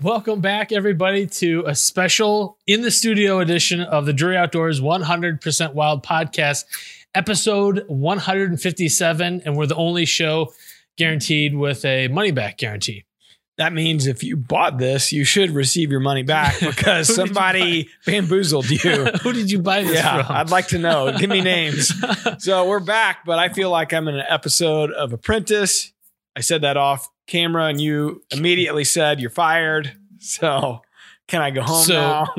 Welcome 0.00 0.40
back, 0.40 0.70
everybody, 0.70 1.26
to 1.26 1.64
a 1.66 1.74
special 1.74 2.56
in 2.68 2.82
the 2.82 2.90
studio 2.92 3.40
edition 3.40 3.80
of 3.80 4.06
the 4.06 4.12
Drury 4.12 4.36
Outdoors 4.36 4.80
100% 4.80 5.74
Wild 5.74 6.04
podcast, 6.04 6.66
episode 7.16 7.84
157. 7.88 9.42
And 9.44 9.56
we're 9.56 9.66
the 9.66 9.74
only 9.74 10.04
show 10.04 10.52
guaranteed 10.96 11.56
with 11.56 11.84
a 11.84 12.06
money 12.06 12.30
back 12.30 12.58
guarantee. 12.58 13.06
That 13.56 13.72
means 13.72 14.06
if 14.06 14.22
you 14.22 14.36
bought 14.36 14.78
this, 14.78 15.12
you 15.12 15.24
should 15.24 15.50
receive 15.50 15.90
your 15.90 15.98
money 15.98 16.22
back 16.22 16.60
because 16.60 17.12
somebody 17.12 17.88
bamboozled 18.06 18.70
you. 18.70 19.06
Who 19.22 19.32
did 19.32 19.50
you 19.50 19.58
buy 19.58 19.82
this 19.82 19.94
yeah, 19.94 20.22
from? 20.22 20.36
I'd 20.36 20.50
like 20.50 20.68
to 20.68 20.78
know. 20.78 21.10
Give 21.18 21.28
me 21.28 21.40
names. 21.42 21.92
so 22.38 22.68
we're 22.68 22.78
back, 22.78 23.24
but 23.26 23.40
I 23.40 23.48
feel 23.48 23.70
like 23.70 23.92
I'm 23.92 24.06
in 24.06 24.14
an 24.14 24.26
episode 24.28 24.92
of 24.92 25.12
Apprentice. 25.12 25.92
I 26.38 26.40
said 26.40 26.60
that 26.62 26.76
off 26.76 27.08
camera, 27.26 27.64
and 27.66 27.80
you 27.80 28.22
immediately 28.30 28.84
said 28.84 29.18
you're 29.20 29.28
fired. 29.28 29.92
So 30.20 30.82
can 31.26 31.42
I 31.42 31.50
go 31.50 31.62
home 31.62 31.82
So- 31.84 31.94
now? 32.00 32.32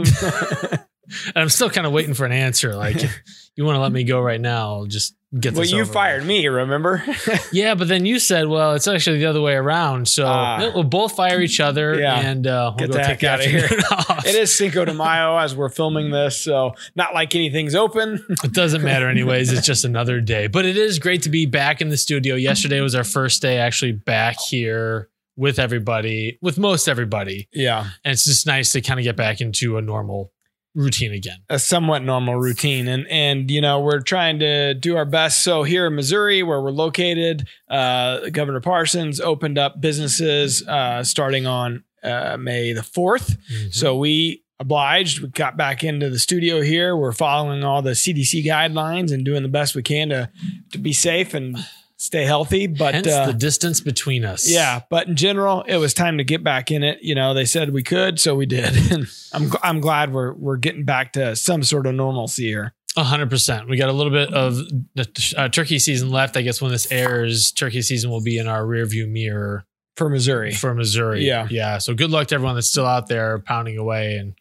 I'm 1.35 1.49
still 1.49 1.69
kind 1.69 1.85
of 1.87 1.93
waiting 1.93 2.13
for 2.13 2.25
an 2.25 2.31
answer. 2.31 2.75
Like, 2.75 3.01
you 3.55 3.65
want 3.65 3.75
to 3.75 3.79
let 3.81 3.91
me 3.91 4.03
go 4.03 4.19
right 4.21 4.39
now? 4.41 4.73
I'll 4.75 4.85
just 4.85 5.15
get 5.39 5.53
well, 5.53 5.63
you 5.65 5.85
fired 5.85 6.21
with. 6.21 6.27
me, 6.27 6.47
remember? 6.47 7.03
Yeah, 7.51 7.75
but 7.75 7.87
then 7.87 8.05
you 8.05 8.17
said, 8.19 8.47
well, 8.47 8.73
it's 8.73 8.87
actually 8.87 9.19
the 9.19 9.25
other 9.27 9.41
way 9.41 9.53
around. 9.53 10.07
So 10.07 10.25
Ah. 10.25 10.71
we'll 10.73 10.83
both 10.83 11.15
fire 11.15 11.39
each 11.41 11.59
other 11.59 11.99
Yeah. 11.99 12.19
and 12.19 12.47
uh, 12.47 12.73
we'll 12.77 12.87
Get 12.87 12.91
go 12.93 12.97
the 12.99 13.03
heck 13.05 13.19
the 13.19 13.27
outta 13.27 13.43
here. 13.43 13.67
it 14.25 14.35
is 14.35 14.55
Cinco 14.55 14.85
de 14.85 14.93
Mayo 14.93 15.37
as 15.37 15.55
we're 15.55 15.69
filming 15.69 16.09
this, 16.11 16.39
so 16.41 16.73
not 16.95 17.13
like 17.13 17.35
anything's 17.35 17.75
open. 17.75 18.23
It 18.43 18.53
doesn't 18.53 18.83
matter 18.83 19.07
anyways. 19.07 19.51
It's 19.51 19.65
just 19.67 19.85
another 19.85 20.19
day. 20.21 20.47
But 20.47 20.65
it 20.65 20.77
is 20.77 20.97
great 20.99 21.23
to 21.23 21.29
be 21.29 21.45
back 21.45 21.81
in 21.81 21.89
the 21.89 21.97
studio. 21.97 22.35
Yesterday 22.35 22.81
was 22.81 22.95
our 22.95 23.03
first 23.03 23.41
day 23.41 23.57
actually 23.57 23.91
back 23.93 24.39
here 24.39 25.09
with 25.35 25.59
everybody, 25.59 26.37
with 26.41 26.57
most 26.57 26.87
everybody. 26.89 27.47
Yeah. 27.53 27.85
And 28.03 28.11
it's 28.13 28.25
just 28.25 28.45
nice 28.47 28.71
to 28.73 28.81
kind 28.81 28.99
of 28.99 29.03
get 29.03 29.15
back 29.15 29.41
into 29.41 29.77
a 29.77 29.81
normal 29.81 30.33
routine 30.75 31.13
again. 31.13 31.39
a 31.49 31.59
somewhat 31.59 32.03
normal 32.03 32.35
routine. 32.35 32.87
And 32.87 33.07
and 33.07 33.49
you 33.49 33.61
know 33.61 33.79
we're 33.79 34.01
trying 34.01 34.39
to 34.39 34.73
do 34.73 34.95
our 34.97 35.05
best. 35.05 35.43
So 35.43 35.63
here 35.63 35.87
in 35.87 35.95
missouri 35.95 36.43
where 36.43 36.61
we're 36.61 36.71
located 36.71 37.47
uh 37.69 38.29
governor 38.29 38.61
parsons 38.61 39.19
opened 39.19 39.57
up 39.57 39.81
businesses 39.81 40.65
uh 40.67 41.03
starting 41.03 41.45
on 41.47 41.83
uh 42.03 42.37
may 42.39 42.71
the 42.73 42.81
4th 42.81 43.37
so 43.73 43.97
we 43.97 44.43
obliged 44.59 45.21
we 45.21 45.29
got 45.29 45.57
back 45.57 45.83
into 45.83 46.09
the 46.09 46.19
studio 46.19 46.61
here. 46.61 46.95
We're 46.95 47.13
following 47.13 47.63
all 47.63 47.81
the 47.81 47.91
cdc 47.91 48.45
guidelines 48.45 49.11
and 49.11 49.25
doing 49.25 49.41
the 49.43 49.49
best 49.49 49.75
we 49.75 49.83
can 49.83 50.09
to 50.09 50.29
to 50.71 50.77
be 50.77 50.93
safe 50.93 51.33
and 51.33 51.57
stay 51.99 52.23
healthy 52.23 52.65
but 52.65 52.95
Hence 52.95 53.07
uh, 53.07 53.27
the 53.27 53.33
distance 53.33 53.81
between 53.81 54.23
us. 54.25 54.49
yeah, 54.49 54.81
but 54.89 55.07
in 55.07 55.15
general, 55.15 55.61
it 55.67 55.77
was 55.77 55.93
time 55.93 56.17
to 56.17 56.23
get 56.23 56.43
back 56.43 56.71
in 56.71 56.81
it. 56.83 56.99
You 57.01 57.13
know, 57.13 57.33
they 57.33 57.45
said 57.45 57.71
we 57.71 57.83
could, 57.83 58.19
so 58.19 58.35
we 58.35 58.45
did. 58.45 58.73
And 58.91 59.05
I'm 59.33 59.51
I'm 59.61 59.79
glad 59.79 60.11
we're 60.13 60.33
we're 60.33 60.57
getting 60.57 60.85
back 60.85 61.13
to 61.13 61.35
some 61.35 61.61
sort 61.61 61.85
of 61.85 61.93
normalcy 61.93 62.47
here. 62.47 62.73
A 62.97 63.03
hundred 63.03 63.29
percent. 63.29 63.69
We 63.69 63.77
got 63.77 63.89
a 63.89 63.93
little 63.93 64.11
bit 64.11 64.33
of 64.33 64.55
the 64.95 65.33
uh, 65.37 65.49
turkey 65.49 65.77
season 65.77 66.09
left. 66.09 66.35
I 66.35 66.41
guess 66.41 66.59
when 66.61 66.71
this 66.71 66.91
airs, 66.91 67.51
turkey 67.51 67.83
season 67.83 68.09
will 68.09 68.23
be 68.23 68.39
in 68.39 68.47
our 68.47 68.63
rearview 68.63 69.07
mirror 69.07 69.65
for 69.95 70.09
Missouri. 70.09 70.53
for 70.53 70.73
Missouri. 70.73 71.25
Yeah. 71.27 71.47
yeah. 71.51 71.77
So 71.77 71.93
good 71.93 72.09
luck 72.09 72.27
to 72.29 72.35
everyone 72.35 72.55
that's 72.55 72.69
still 72.69 72.85
out 72.85 73.07
there 73.07 73.39
pounding 73.39 73.77
away 73.77 74.15
and 74.15 74.33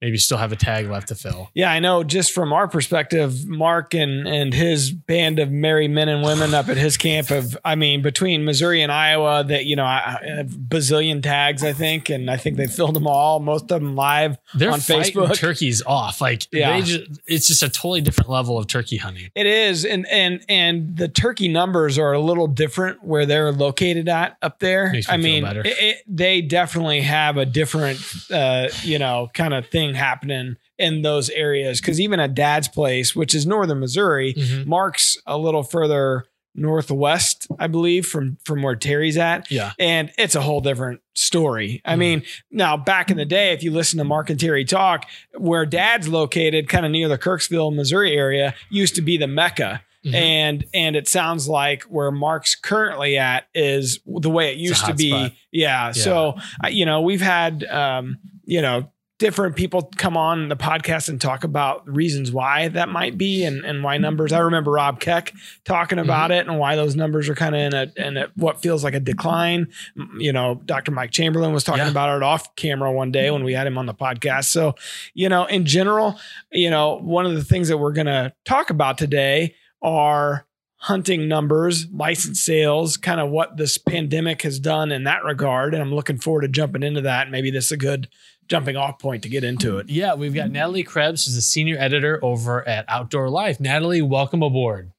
maybe 0.00 0.16
still 0.18 0.38
have 0.38 0.52
a 0.52 0.56
tag 0.56 0.88
left 0.88 1.08
to 1.08 1.14
fill. 1.14 1.50
Yeah, 1.54 1.70
I 1.70 1.78
know. 1.80 2.02
Just 2.04 2.32
from 2.32 2.52
our 2.52 2.68
perspective, 2.68 3.46
Mark 3.46 3.94
and 3.94 4.26
and 4.26 4.54
his 4.54 4.90
band 4.90 5.38
of 5.38 5.50
merry 5.50 5.88
men 5.88 6.08
and 6.08 6.22
women 6.24 6.54
up 6.54 6.68
at 6.68 6.76
his 6.76 6.96
camp 6.96 7.30
of, 7.30 7.56
I 7.64 7.74
mean, 7.74 8.02
between 8.02 8.44
Missouri 8.44 8.82
and 8.82 8.90
Iowa, 8.90 9.44
that 9.44 9.64
you 9.66 9.76
know, 9.76 9.84
I, 9.84 10.18
I 10.22 10.26
have 10.36 10.48
bazillion 10.48 11.22
tags, 11.22 11.62
I 11.64 11.72
think, 11.72 12.08
and 12.10 12.30
I 12.30 12.36
think 12.36 12.56
they 12.56 12.66
filled 12.66 12.94
them 12.94 13.06
all, 13.06 13.40
most 13.40 13.62
of 13.70 13.80
them 13.80 13.94
live 13.94 14.38
They're 14.54 14.70
on 14.72 14.78
Facebook. 14.80 15.34
turkeys 15.34 15.82
off. 15.86 16.20
Like 16.20 16.46
Yeah. 16.52 16.72
they 16.72 16.82
just, 16.82 17.20
it's 17.26 17.46
just 17.48 17.62
a 17.62 17.68
totally 17.68 18.00
different 18.00 18.30
level 18.30 18.58
of 18.58 18.66
turkey 18.66 18.96
hunting. 18.96 19.30
It 19.34 19.46
is, 19.46 19.84
and 19.84 20.06
and 20.08 20.44
and 20.48 20.96
the 20.96 21.08
turkey 21.08 21.48
numbers 21.48 21.98
are 21.98 22.12
a 22.12 22.20
little 22.20 22.46
different 22.46 23.04
where 23.04 23.26
they're 23.26 23.52
located 23.52 24.08
at 24.08 24.36
up 24.42 24.58
there. 24.58 24.90
Makes 24.92 25.08
I 25.08 25.16
mean, 25.16 25.44
it, 25.44 25.66
it- 25.66 25.96
they 26.06 26.40
definitely 26.40 27.00
have 27.02 27.36
a 27.36 27.44
different, 27.46 28.00
uh, 28.30 28.68
you 28.82 28.98
know, 28.98 29.30
kind 29.34 29.54
of 29.54 29.66
thing 29.68 29.89
happening 29.94 30.56
in 30.78 31.02
those 31.02 31.30
areas. 31.30 31.80
Because 31.80 32.00
even 32.00 32.20
at 32.20 32.34
Dad's 32.34 32.68
place, 32.68 33.14
which 33.16 33.34
is 33.34 33.46
northern 33.46 33.80
Missouri, 33.80 34.34
Mhm. 34.34 34.66
Mark's 34.66 35.16
a 35.26 35.36
little 35.38 35.62
further 35.62 36.24
northwest, 36.54 37.46
I 37.58 37.66
believe, 37.66 38.06
from 38.06 38.36
from 38.44 38.62
where 38.62 38.76
Terry's 38.76 39.16
at. 39.16 39.50
Yeah. 39.50 39.72
And 39.78 40.10
it's 40.18 40.34
a 40.34 40.40
whole 40.40 40.60
different 40.60 41.00
story. 41.14 41.80
I 41.84 41.94
Mhm. 41.94 41.98
mean, 41.98 42.22
now 42.50 42.76
back 42.76 43.10
in 43.10 43.16
the 43.16 43.24
day, 43.24 43.52
if 43.52 43.62
you 43.62 43.70
listen 43.70 43.98
to 43.98 44.04
Mark 44.04 44.30
and 44.30 44.38
Terry 44.40 44.64
talk, 44.64 45.06
where 45.36 45.64
dad's 45.66 46.08
located, 46.08 46.68
kind 46.68 46.84
of 46.86 46.92
near 46.92 47.08
the 47.08 47.18
Kirksville, 47.18 47.74
Missouri 47.74 48.16
area, 48.16 48.54
used 48.70 48.94
to 48.96 49.02
be 49.02 49.16
the 49.16 49.26
Mecca. 49.26 49.82
Mhm. 50.04 50.14
And 50.14 50.64
and 50.72 50.96
it 50.96 51.06
sounds 51.08 51.46
like 51.48 51.82
where 51.84 52.10
Mark's 52.10 52.54
currently 52.54 53.18
at 53.18 53.44
is 53.54 54.00
the 54.06 54.30
way 54.30 54.50
it 54.52 54.56
used 54.58 54.84
to 54.86 54.94
be. 54.94 55.10
spot. 55.10 55.32
Yeah. 55.52 55.92
So 55.92 56.36
you 56.70 56.86
know, 56.86 57.02
we've 57.02 57.20
had 57.20 57.64
um, 57.64 58.18
you 58.44 58.62
know, 58.62 58.90
different 59.20 59.54
people 59.54 59.82
come 59.98 60.16
on 60.16 60.48
the 60.48 60.56
podcast 60.56 61.10
and 61.10 61.20
talk 61.20 61.44
about 61.44 61.86
reasons 61.86 62.32
why 62.32 62.68
that 62.68 62.88
might 62.88 63.18
be 63.18 63.44
and, 63.44 63.66
and 63.66 63.84
why 63.84 63.98
numbers. 63.98 64.32
I 64.32 64.38
remember 64.38 64.72
Rob 64.72 64.98
Keck 64.98 65.34
talking 65.64 65.98
mm-hmm. 65.98 66.06
about 66.06 66.30
it 66.30 66.48
and 66.48 66.58
why 66.58 66.74
those 66.74 66.96
numbers 66.96 67.28
are 67.28 67.34
kind 67.34 67.54
of 67.54 67.60
in 67.60 67.74
a 67.74 67.92
in 68.08 68.16
a, 68.16 68.28
what 68.34 68.62
feels 68.62 68.82
like 68.82 68.94
a 68.94 69.00
decline. 69.00 69.68
You 70.18 70.32
know, 70.32 70.60
Dr. 70.64 70.90
Mike 70.90 71.10
Chamberlain 71.10 71.52
was 71.52 71.62
talking 71.62 71.84
Yeah. 71.84 71.90
about 71.90 72.16
it 72.16 72.22
off 72.22 72.56
camera 72.56 72.90
one 72.90 73.12
day 73.12 73.30
when 73.30 73.44
we 73.44 73.52
had 73.52 73.66
him 73.66 73.76
on 73.76 73.84
the 73.84 73.94
podcast. 73.94 74.46
So, 74.46 74.74
you 75.12 75.28
know, 75.28 75.44
in 75.44 75.66
general, 75.66 76.18
you 76.50 76.70
know, 76.70 76.96
one 76.96 77.26
of 77.26 77.34
the 77.34 77.44
things 77.44 77.68
that 77.68 77.76
we're 77.76 77.92
going 77.92 78.06
to 78.06 78.32
talk 78.46 78.70
about 78.70 78.96
today 78.96 79.54
are 79.82 80.46
hunting 80.76 81.28
numbers, 81.28 81.86
license 81.92 82.42
sales, 82.42 82.96
kind 82.96 83.20
of 83.20 83.28
what 83.28 83.58
this 83.58 83.76
pandemic 83.76 84.40
has 84.40 84.58
done 84.58 84.90
in 84.90 85.04
that 85.04 85.22
regard. 85.24 85.74
And 85.74 85.82
I'm 85.82 85.94
looking 85.94 86.16
forward 86.16 86.40
to 86.40 86.48
jumping 86.48 86.82
into 86.82 87.02
that. 87.02 87.30
Maybe 87.30 87.50
this 87.50 87.66
is 87.66 87.72
a 87.72 87.76
good 87.76 88.08
jumping 88.50 88.76
off 88.76 88.98
point 88.98 89.22
to 89.22 89.28
get 89.28 89.44
into 89.44 89.78
it. 89.78 89.88
Yeah, 89.88 90.14
we've 90.14 90.34
got 90.34 90.50
Natalie 90.50 90.82
Krebs, 90.82 91.24
who's 91.24 91.36
a 91.36 91.42
senior 91.42 91.76
editor 91.78 92.18
over 92.22 92.66
at 92.68 92.84
Outdoor 92.88 93.30
Life. 93.30 93.60
Natalie, 93.60 94.02
welcome 94.02 94.42
aboard. 94.42 94.92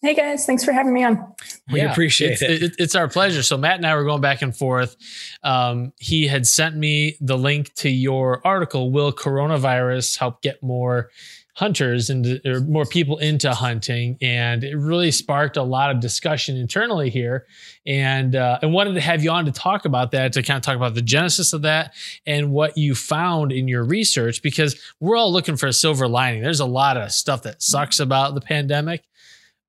Hey 0.00 0.14
guys, 0.14 0.46
thanks 0.46 0.62
for 0.62 0.70
having 0.70 0.92
me 0.92 1.02
on. 1.02 1.34
We 1.72 1.80
appreciate 1.80 2.40
it's, 2.40 2.42
it. 2.42 2.74
It's 2.78 2.94
our 2.94 3.08
pleasure. 3.08 3.42
So 3.42 3.56
Matt 3.56 3.78
and 3.78 3.86
I 3.86 3.96
were 3.96 4.04
going 4.04 4.20
back 4.20 4.42
and 4.42 4.56
forth. 4.56 4.96
Um, 5.42 5.92
he 5.98 6.28
had 6.28 6.46
sent 6.46 6.76
me 6.76 7.16
the 7.20 7.36
link 7.36 7.74
to 7.76 7.90
your 7.90 8.40
article. 8.46 8.92
Will 8.92 9.12
coronavirus 9.12 10.16
help 10.18 10.40
get 10.40 10.62
more 10.62 11.10
hunters 11.58 12.08
and 12.08 12.40
or 12.46 12.60
more 12.60 12.84
people 12.84 13.18
into 13.18 13.52
hunting? 13.52 14.16
And 14.22 14.64
it 14.64 14.76
really 14.76 15.10
sparked 15.10 15.56
a 15.56 15.62
lot 15.62 15.90
of 15.90 16.00
discussion 16.00 16.56
internally 16.56 17.10
here. 17.10 17.46
And 17.86 18.36
uh, 18.36 18.58
I 18.62 18.66
wanted 18.66 18.94
to 18.94 19.00
have 19.00 19.22
you 19.22 19.30
on 19.30 19.44
to 19.44 19.52
talk 19.52 19.84
about 19.84 20.12
that, 20.12 20.32
to 20.34 20.42
kind 20.42 20.56
of 20.56 20.62
talk 20.62 20.76
about 20.76 20.94
the 20.94 21.02
genesis 21.02 21.52
of 21.52 21.62
that 21.62 21.94
and 22.26 22.50
what 22.50 22.78
you 22.78 22.94
found 22.94 23.52
in 23.52 23.68
your 23.68 23.84
research, 23.84 24.42
because 24.42 24.80
we're 25.00 25.16
all 25.16 25.32
looking 25.32 25.56
for 25.56 25.66
a 25.66 25.72
silver 25.72 26.08
lining. 26.08 26.42
There's 26.42 26.60
a 26.60 26.66
lot 26.66 26.96
of 26.96 27.12
stuff 27.12 27.42
that 27.42 27.62
sucks 27.62 28.00
about 28.00 28.34
the 28.34 28.40
pandemic 28.40 29.04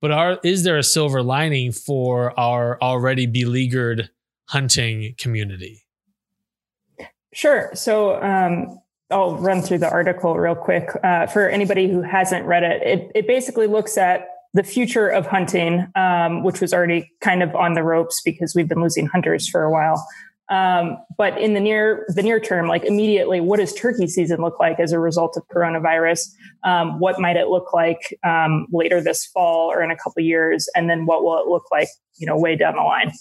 but 0.02 0.12
are 0.12 0.40
is 0.44 0.64
there 0.64 0.78
a 0.78 0.84
silver 0.84 1.22
lining 1.22 1.72
for 1.72 2.38
our 2.40 2.80
already 2.82 3.26
beleaguered 3.26 4.10
hunting 4.46 5.16
community? 5.18 5.86
Sure. 7.34 7.70
So 7.74 8.22
um, 8.22 8.80
I'll 9.12 9.36
run 9.38 9.62
through 9.62 9.80
the 9.80 9.90
article 9.90 10.36
real 10.36 10.56
quick 10.56 10.90
uh, 11.04 11.28
for 11.28 11.50
anybody 11.50 11.90
who 11.90 12.02
hasn't 12.02 12.46
read 12.46 12.64
it. 12.64 12.82
It, 12.84 13.12
it 13.16 13.28
basically 13.28 13.68
looks 13.68 13.98
at 13.98 14.28
the 14.54 14.64
future 14.64 15.08
of 15.08 15.28
hunting, 15.28 15.88
um, 15.96 16.44
which 16.44 16.62
was 16.62 16.74
already 16.74 17.12
kind 17.22 17.44
of 17.44 17.56
on 17.56 17.74
the 17.74 17.84
ropes 17.84 18.22
because 18.24 18.56
we've 18.56 18.68
been 18.68 18.82
losing 18.82 19.08
hunters 19.08 19.48
for 19.48 19.64
a 19.64 19.72
while. 19.72 20.04
Um, 20.50 20.98
but 21.16 21.40
in 21.40 21.54
the 21.54 21.60
near 21.60 22.06
the 22.10 22.24
near 22.24 22.40
term, 22.40 22.68
like 22.68 22.84
immediately, 22.84 23.40
what 23.40 23.60
does 23.60 23.74
turkey 23.74 24.08
season 24.08 24.42
look 24.42 24.60
like 24.60 24.80
as 24.80 24.92
a 24.92 25.00
result 25.00 25.38
of 25.38 25.48
coronavirus? 25.48 26.28
Um, 26.64 27.00
what 27.00 27.20
might 27.20 27.36
it 27.36 27.50
look 27.50 27.72
like 27.72 28.18
um, 28.24 28.66
later 28.72 29.00
this 29.00 29.28
fall 29.28 29.72
or 29.72 29.84
in 29.84 29.92
a 29.92 29.96
couple 29.96 30.24
years? 30.24 30.68
And 30.76 30.90
then 30.90 31.06
what 31.06 31.24
will 31.24 31.40
it 31.40 31.48
look 31.48 31.66
like, 31.72 31.90
you 32.18 32.26
know, 32.26 32.36
way 32.36 32.56
down 32.56 32.76
the 32.76 32.82
line? 32.82 33.12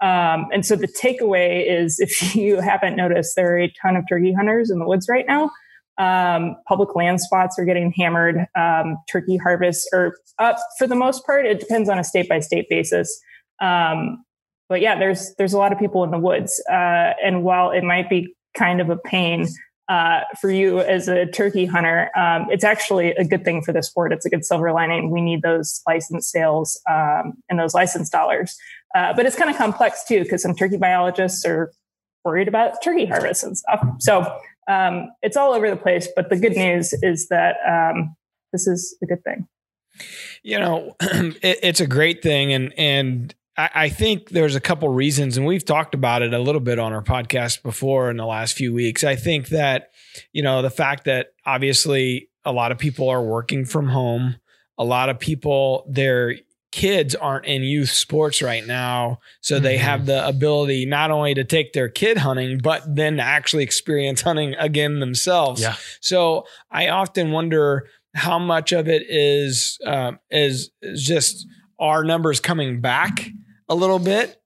Um, 0.00 0.46
and 0.52 0.64
so 0.64 0.76
the 0.76 0.88
takeaway 0.88 1.64
is, 1.66 1.98
if 1.98 2.34
you 2.34 2.60
haven't 2.60 2.96
noticed, 2.96 3.36
there 3.36 3.54
are 3.54 3.58
a 3.58 3.72
ton 3.82 3.96
of 3.96 4.04
turkey 4.08 4.32
hunters 4.32 4.70
in 4.70 4.78
the 4.78 4.86
woods 4.86 5.06
right 5.08 5.26
now. 5.26 5.50
Um, 5.98 6.56
public 6.68 6.94
land 6.94 7.20
spots 7.20 7.58
are 7.58 7.64
getting 7.64 7.90
hammered. 7.92 8.46
Um, 8.54 8.98
turkey 9.10 9.38
harvests 9.38 9.88
are 9.94 10.14
up 10.38 10.58
for 10.78 10.86
the 10.86 10.94
most 10.94 11.24
part. 11.24 11.46
It 11.46 11.58
depends 11.58 11.88
on 11.88 11.98
a 11.98 12.04
state 12.04 12.28
by 12.28 12.40
state 12.40 12.66
basis. 12.68 13.18
Um, 13.60 14.22
but 14.68 14.80
yeah, 14.80 14.98
there's 14.98 15.34
there's 15.38 15.54
a 15.54 15.58
lot 15.58 15.72
of 15.72 15.78
people 15.78 16.04
in 16.04 16.10
the 16.10 16.18
woods, 16.18 16.62
uh, 16.68 17.12
and 17.24 17.44
while 17.44 17.70
it 17.70 17.84
might 17.84 18.10
be 18.10 18.34
kind 18.54 18.80
of 18.80 18.90
a 18.90 18.96
pain 18.96 19.46
uh, 19.88 20.20
for 20.40 20.50
you 20.50 20.80
as 20.80 21.08
a 21.08 21.26
turkey 21.26 21.64
hunter, 21.64 22.10
um, 22.16 22.46
it's 22.50 22.64
actually 22.64 23.10
a 23.12 23.24
good 23.24 23.44
thing 23.44 23.62
for 23.62 23.72
the 23.72 23.82
sport. 23.82 24.12
It's 24.12 24.26
a 24.26 24.30
good 24.30 24.44
silver 24.44 24.72
lining. 24.72 25.10
We 25.10 25.20
need 25.20 25.42
those 25.42 25.80
license 25.86 26.30
sales 26.30 26.80
um, 26.90 27.34
and 27.48 27.58
those 27.58 27.74
license 27.74 28.10
dollars. 28.10 28.56
Uh, 28.96 29.12
but 29.12 29.26
it's 29.26 29.36
kind 29.36 29.50
of 29.50 29.56
complex 29.56 30.04
too, 30.08 30.22
because 30.22 30.40
some 30.40 30.54
turkey 30.54 30.78
biologists 30.78 31.44
are 31.44 31.70
worried 32.24 32.48
about 32.48 32.82
turkey 32.82 33.04
harvest 33.04 33.44
and 33.44 33.56
stuff. 33.58 33.86
So 34.00 34.38
um, 34.68 35.10
it's 35.20 35.36
all 35.36 35.52
over 35.52 35.68
the 35.68 35.76
place. 35.76 36.08
But 36.16 36.30
the 36.30 36.36
good 36.36 36.56
news 36.56 36.94
is 37.02 37.28
that 37.28 37.56
um, 37.68 38.16
this 38.52 38.66
is 38.66 38.96
a 39.02 39.06
good 39.06 39.22
thing. 39.22 39.46
You 40.42 40.58
know, 40.58 40.96
it, 41.00 41.58
it's 41.62 41.80
a 41.80 41.86
great 41.86 42.22
thing, 42.22 42.54
and 42.54 42.72
and 42.78 43.34
I, 43.58 43.70
I 43.74 43.88
think 43.90 44.30
there's 44.30 44.54
a 44.54 44.60
couple 44.60 44.88
reasons, 44.88 45.36
and 45.36 45.46
we've 45.46 45.64
talked 45.64 45.94
about 45.94 46.22
it 46.22 46.32
a 46.32 46.38
little 46.38 46.60
bit 46.60 46.78
on 46.78 46.94
our 46.94 47.02
podcast 47.02 47.62
before 47.62 48.10
in 48.10 48.16
the 48.16 48.26
last 48.26 48.56
few 48.56 48.72
weeks. 48.72 49.04
I 49.04 49.16
think 49.16 49.48
that 49.48 49.90
you 50.32 50.42
know 50.42 50.62
the 50.62 50.70
fact 50.70 51.04
that 51.04 51.28
obviously 51.44 52.30
a 52.46 52.52
lot 52.52 52.72
of 52.72 52.78
people 52.78 53.10
are 53.10 53.22
working 53.22 53.66
from 53.66 53.88
home. 53.88 54.36
A 54.78 54.84
lot 54.84 55.08
of 55.08 55.18
people, 55.18 55.86
their 55.88 56.36
kids 56.76 57.14
aren't 57.14 57.46
in 57.46 57.62
youth 57.62 57.88
sports 57.88 58.42
right 58.42 58.66
now. 58.66 59.18
So 59.40 59.54
mm-hmm. 59.54 59.64
they 59.64 59.78
have 59.78 60.04
the 60.04 60.28
ability 60.28 60.84
not 60.84 61.10
only 61.10 61.32
to 61.32 61.42
take 61.42 61.72
their 61.72 61.88
kid 61.88 62.18
hunting, 62.18 62.58
but 62.58 62.82
then 62.86 63.18
actually 63.18 63.62
experience 63.62 64.20
hunting 64.20 64.54
again 64.56 65.00
themselves. 65.00 65.62
Yeah. 65.62 65.76
So 66.02 66.44
I 66.70 66.88
often 66.88 67.32
wonder 67.32 67.88
how 68.14 68.38
much 68.38 68.72
of 68.72 68.88
it 68.88 69.04
is 69.08 69.78
um, 69.86 70.18
is, 70.30 70.70
is 70.82 71.02
just 71.02 71.46
our 71.78 72.04
numbers 72.04 72.40
coming 72.40 72.82
back 72.82 73.30
a 73.70 73.74
little 73.74 73.98
bit 73.98 74.38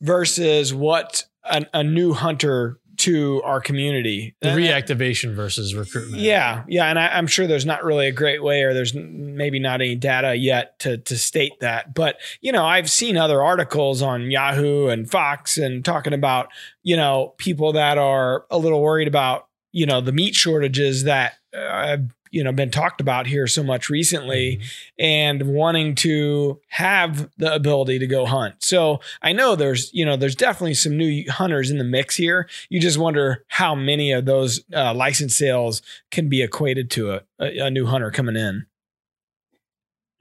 versus 0.00 0.74
what 0.74 1.22
an, 1.44 1.66
a 1.72 1.84
new 1.84 2.14
hunter 2.14 2.80
to 2.98 3.42
our 3.44 3.60
community. 3.60 4.34
The 4.40 4.48
reactivation 4.48 5.34
versus 5.34 5.74
recruitment. 5.74 6.22
Yeah, 6.22 6.64
yeah, 6.68 6.86
and 6.86 6.98
I, 6.98 7.18
am 7.18 7.26
sure 7.26 7.46
there's 7.46 7.66
not 7.66 7.84
really 7.84 8.06
a 8.06 8.12
great 8.12 8.42
way, 8.42 8.62
or 8.62 8.74
there's 8.74 8.94
maybe 8.94 9.58
not 9.58 9.80
any 9.80 9.94
data 9.94 10.34
yet 10.34 10.78
to 10.80 10.98
to 10.98 11.16
state 11.16 11.60
that. 11.60 11.94
But 11.94 12.18
you 12.40 12.52
know, 12.52 12.64
I've 12.64 12.90
seen 12.90 13.16
other 13.16 13.42
articles 13.42 14.02
on 14.02 14.30
Yahoo 14.30 14.88
and 14.88 15.10
Fox 15.10 15.58
and 15.58 15.84
talking 15.84 16.12
about 16.12 16.48
you 16.82 16.96
know 16.96 17.34
people 17.38 17.72
that 17.72 17.98
are 17.98 18.46
a 18.50 18.58
little 18.58 18.82
worried 18.82 19.08
about 19.08 19.48
you 19.72 19.86
know 19.86 20.00
the 20.00 20.12
meat 20.12 20.34
shortages 20.34 21.04
that 21.04 21.34
uh, 21.56 21.96
you 22.30 22.44
know 22.44 22.52
been 22.52 22.70
talked 22.70 23.00
about 23.00 23.26
here 23.26 23.46
so 23.46 23.62
much 23.62 23.88
recently 23.88 24.56
mm-hmm. 24.56 25.04
and 25.04 25.42
wanting 25.42 25.94
to 25.94 26.60
have 26.68 27.30
the 27.38 27.54
ability 27.54 27.98
to 27.98 28.06
go 28.06 28.26
hunt. 28.26 28.54
So 28.62 29.00
i 29.22 29.32
know 29.32 29.56
there's 29.56 29.92
you 29.92 30.04
know 30.04 30.16
there's 30.16 30.36
definitely 30.36 30.74
some 30.74 30.96
new 30.96 31.24
hunters 31.30 31.70
in 31.70 31.78
the 31.78 31.84
mix 31.84 32.16
here. 32.16 32.48
You 32.68 32.80
just 32.80 32.98
wonder 32.98 33.44
how 33.48 33.74
many 33.74 34.12
of 34.12 34.24
those 34.24 34.64
uh, 34.74 34.94
license 34.94 35.36
sales 35.36 35.82
can 36.10 36.28
be 36.28 36.42
equated 36.42 36.90
to 36.92 37.12
a, 37.12 37.20
a, 37.40 37.66
a 37.66 37.70
new 37.70 37.86
hunter 37.86 38.10
coming 38.10 38.36
in 38.36 38.66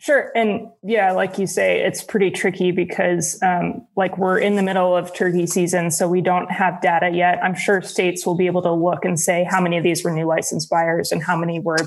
Sure. 0.06 0.32
And 0.36 0.68
yeah, 0.84 1.14
like 1.14 1.40
you 1.40 1.48
say, 1.48 1.82
it's 1.82 2.04
pretty 2.04 2.30
tricky 2.30 2.70
because 2.70 3.42
um, 3.42 3.88
like 3.96 4.20
we're 4.20 4.38
in 4.38 4.56
the 4.56 4.62
middle 4.62 4.96
of 4.96 5.12
turkey 5.16 5.48
season, 5.48 5.90
so 5.90 6.08
we 6.08 6.22
don't 6.22 6.52
have 6.52 6.80
data 6.80 7.10
yet. 7.10 7.40
I'm 7.44 7.56
sure 7.56 7.82
states 7.82 8.24
will 8.24 8.36
be 8.36 8.46
able 8.46 8.62
to 8.62 8.72
look 8.72 9.04
and 9.04 9.20
say 9.20 9.48
how 9.50 9.60
many 9.60 9.78
of 9.78 9.84
these 9.84 10.04
were 10.04 10.12
new 10.12 10.28
license 10.28 10.68
buyers 10.68 11.12
and 11.12 11.24
how 11.24 11.36
many 11.36 11.60
were 11.60 11.80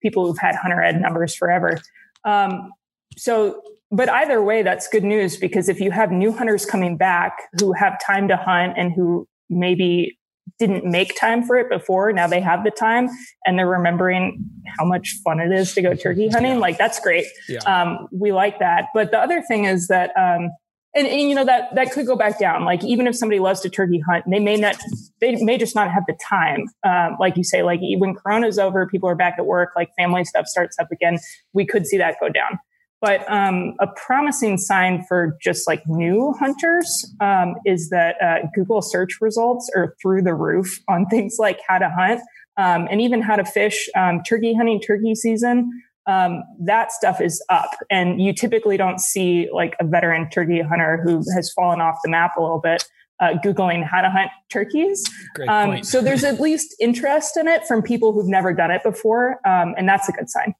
people 0.00 0.26
who've 0.26 0.38
had 0.38 0.54
hunter 0.54 0.82
ed 0.82 1.02
numbers 1.02 1.34
forever. 1.34 1.78
Um, 2.24 2.72
so, 3.18 3.60
but 3.90 4.08
either 4.08 4.42
way, 4.42 4.62
that's 4.62 4.88
good 4.88 5.04
news 5.04 5.36
because 5.36 5.68
if 5.68 5.78
you 5.78 5.90
have 5.90 6.10
new 6.10 6.32
hunters 6.32 6.64
coming 6.64 6.96
back 6.96 7.36
who 7.60 7.74
have 7.74 8.00
time 8.02 8.26
to 8.28 8.38
hunt 8.38 8.72
and 8.78 8.94
who 8.94 9.28
maybe 9.50 10.18
didn't 10.58 10.84
make 10.84 11.18
time 11.18 11.42
for 11.42 11.56
it 11.56 11.68
before. 11.68 12.12
Now 12.12 12.26
they 12.26 12.40
have 12.40 12.64
the 12.64 12.70
time 12.70 13.08
and 13.44 13.58
they're 13.58 13.68
remembering 13.68 14.42
how 14.78 14.84
much 14.84 15.16
fun 15.24 15.40
it 15.40 15.52
is 15.52 15.74
to 15.74 15.82
go 15.82 15.94
turkey 15.94 16.28
hunting. 16.28 16.52
Yeah. 16.52 16.58
Like 16.58 16.78
that's 16.78 16.98
great. 17.00 17.26
Yeah. 17.48 17.60
Um, 17.60 18.08
we 18.10 18.32
like 18.32 18.58
that. 18.58 18.86
But 18.94 19.10
the 19.10 19.18
other 19.18 19.42
thing 19.42 19.64
is 19.64 19.88
that, 19.88 20.10
um, 20.16 20.50
and, 20.94 21.06
and, 21.06 21.20
you 21.28 21.34
know 21.34 21.44
that 21.44 21.74
that 21.74 21.92
could 21.92 22.06
go 22.06 22.16
back 22.16 22.38
down. 22.38 22.64
Like 22.64 22.82
even 22.82 23.06
if 23.06 23.14
somebody 23.14 23.38
loves 23.38 23.60
to 23.60 23.68
turkey 23.68 24.00
hunt, 24.08 24.24
they 24.30 24.38
may 24.38 24.56
not, 24.56 24.76
they 25.20 25.36
may 25.44 25.58
just 25.58 25.74
not 25.74 25.90
have 25.90 26.04
the 26.06 26.16
time. 26.26 26.64
Um, 26.84 27.18
like 27.20 27.36
you 27.36 27.44
say, 27.44 27.62
like 27.62 27.80
when 27.98 28.14
Corona's 28.14 28.58
over, 28.58 28.86
people 28.86 29.06
are 29.10 29.14
back 29.14 29.34
at 29.36 29.44
work, 29.44 29.72
like 29.76 29.90
family 29.98 30.24
stuff 30.24 30.46
starts 30.46 30.78
up 30.78 30.90
again. 30.90 31.18
We 31.52 31.66
could 31.66 31.86
see 31.86 31.98
that 31.98 32.16
go 32.18 32.30
down. 32.30 32.58
But 33.00 33.30
um, 33.30 33.74
a 33.78 33.86
promising 33.88 34.56
sign 34.58 35.04
for 35.06 35.36
just 35.42 35.66
like 35.66 35.82
new 35.86 36.32
hunters 36.38 37.14
um, 37.20 37.54
is 37.66 37.90
that 37.90 38.16
uh, 38.22 38.46
Google 38.54 38.80
search 38.80 39.20
results 39.20 39.70
are 39.76 39.94
through 40.00 40.22
the 40.22 40.34
roof 40.34 40.80
on 40.88 41.06
things 41.10 41.36
like 41.38 41.60
how 41.68 41.78
to 41.78 41.90
hunt 41.90 42.20
um, 42.56 42.88
and 42.90 43.00
even 43.00 43.20
how 43.20 43.36
to 43.36 43.44
fish. 43.44 43.88
Um, 43.94 44.22
turkey 44.22 44.54
hunting, 44.54 44.80
turkey 44.80 45.14
season, 45.14 45.82
um, 46.06 46.42
that 46.60 46.92
stuff 46.92 47.20
is 47.20 47.44
up. 47.50 47.70
And 47.90 48.20
you 48.20 48.32
typically 48.32 48.76
don't 48.76 49.00
see 49.00 49.48
like 49.52 49.74
a 49.78 49.84
veteran 49.84 50.30
turkey 50.30 50.62
hunter 50.62 51.02
who 51.04 51.22
has 51.34 51.52
fallen 51.52 51.80
off 51.80 51.96
the 52.02 52.10
map 52.10 52.36
a 52.38 52.40
little 52.40 52.60
bit. 52.60 52.84
Uh, 53.18 53.32
Googling 53.42 53.82
how 53.82 54.02
to 54.02 54.10
hunt 54.10 54.30
turkeys. 54.50 55.02
Um, 55.48 55.82
so 55.82 56.02
there's 56.02 56.22
at 56.22 56.38
least 56.38 56.76
interest 56.78 57.38
in 57.38 57.48
it 57.48 57.66
from 57.66 57.82
people 57.82 58.12
who've 58.12 58.28
never 58.28 58.52
done 58.52 58.70
it 58.70 58.82
before. 58.82 59.40
and 59.46 59.88
that's 59.88 60.06
a 60.06 60.12
good 60.12 60.28
sign. 60.28 60.54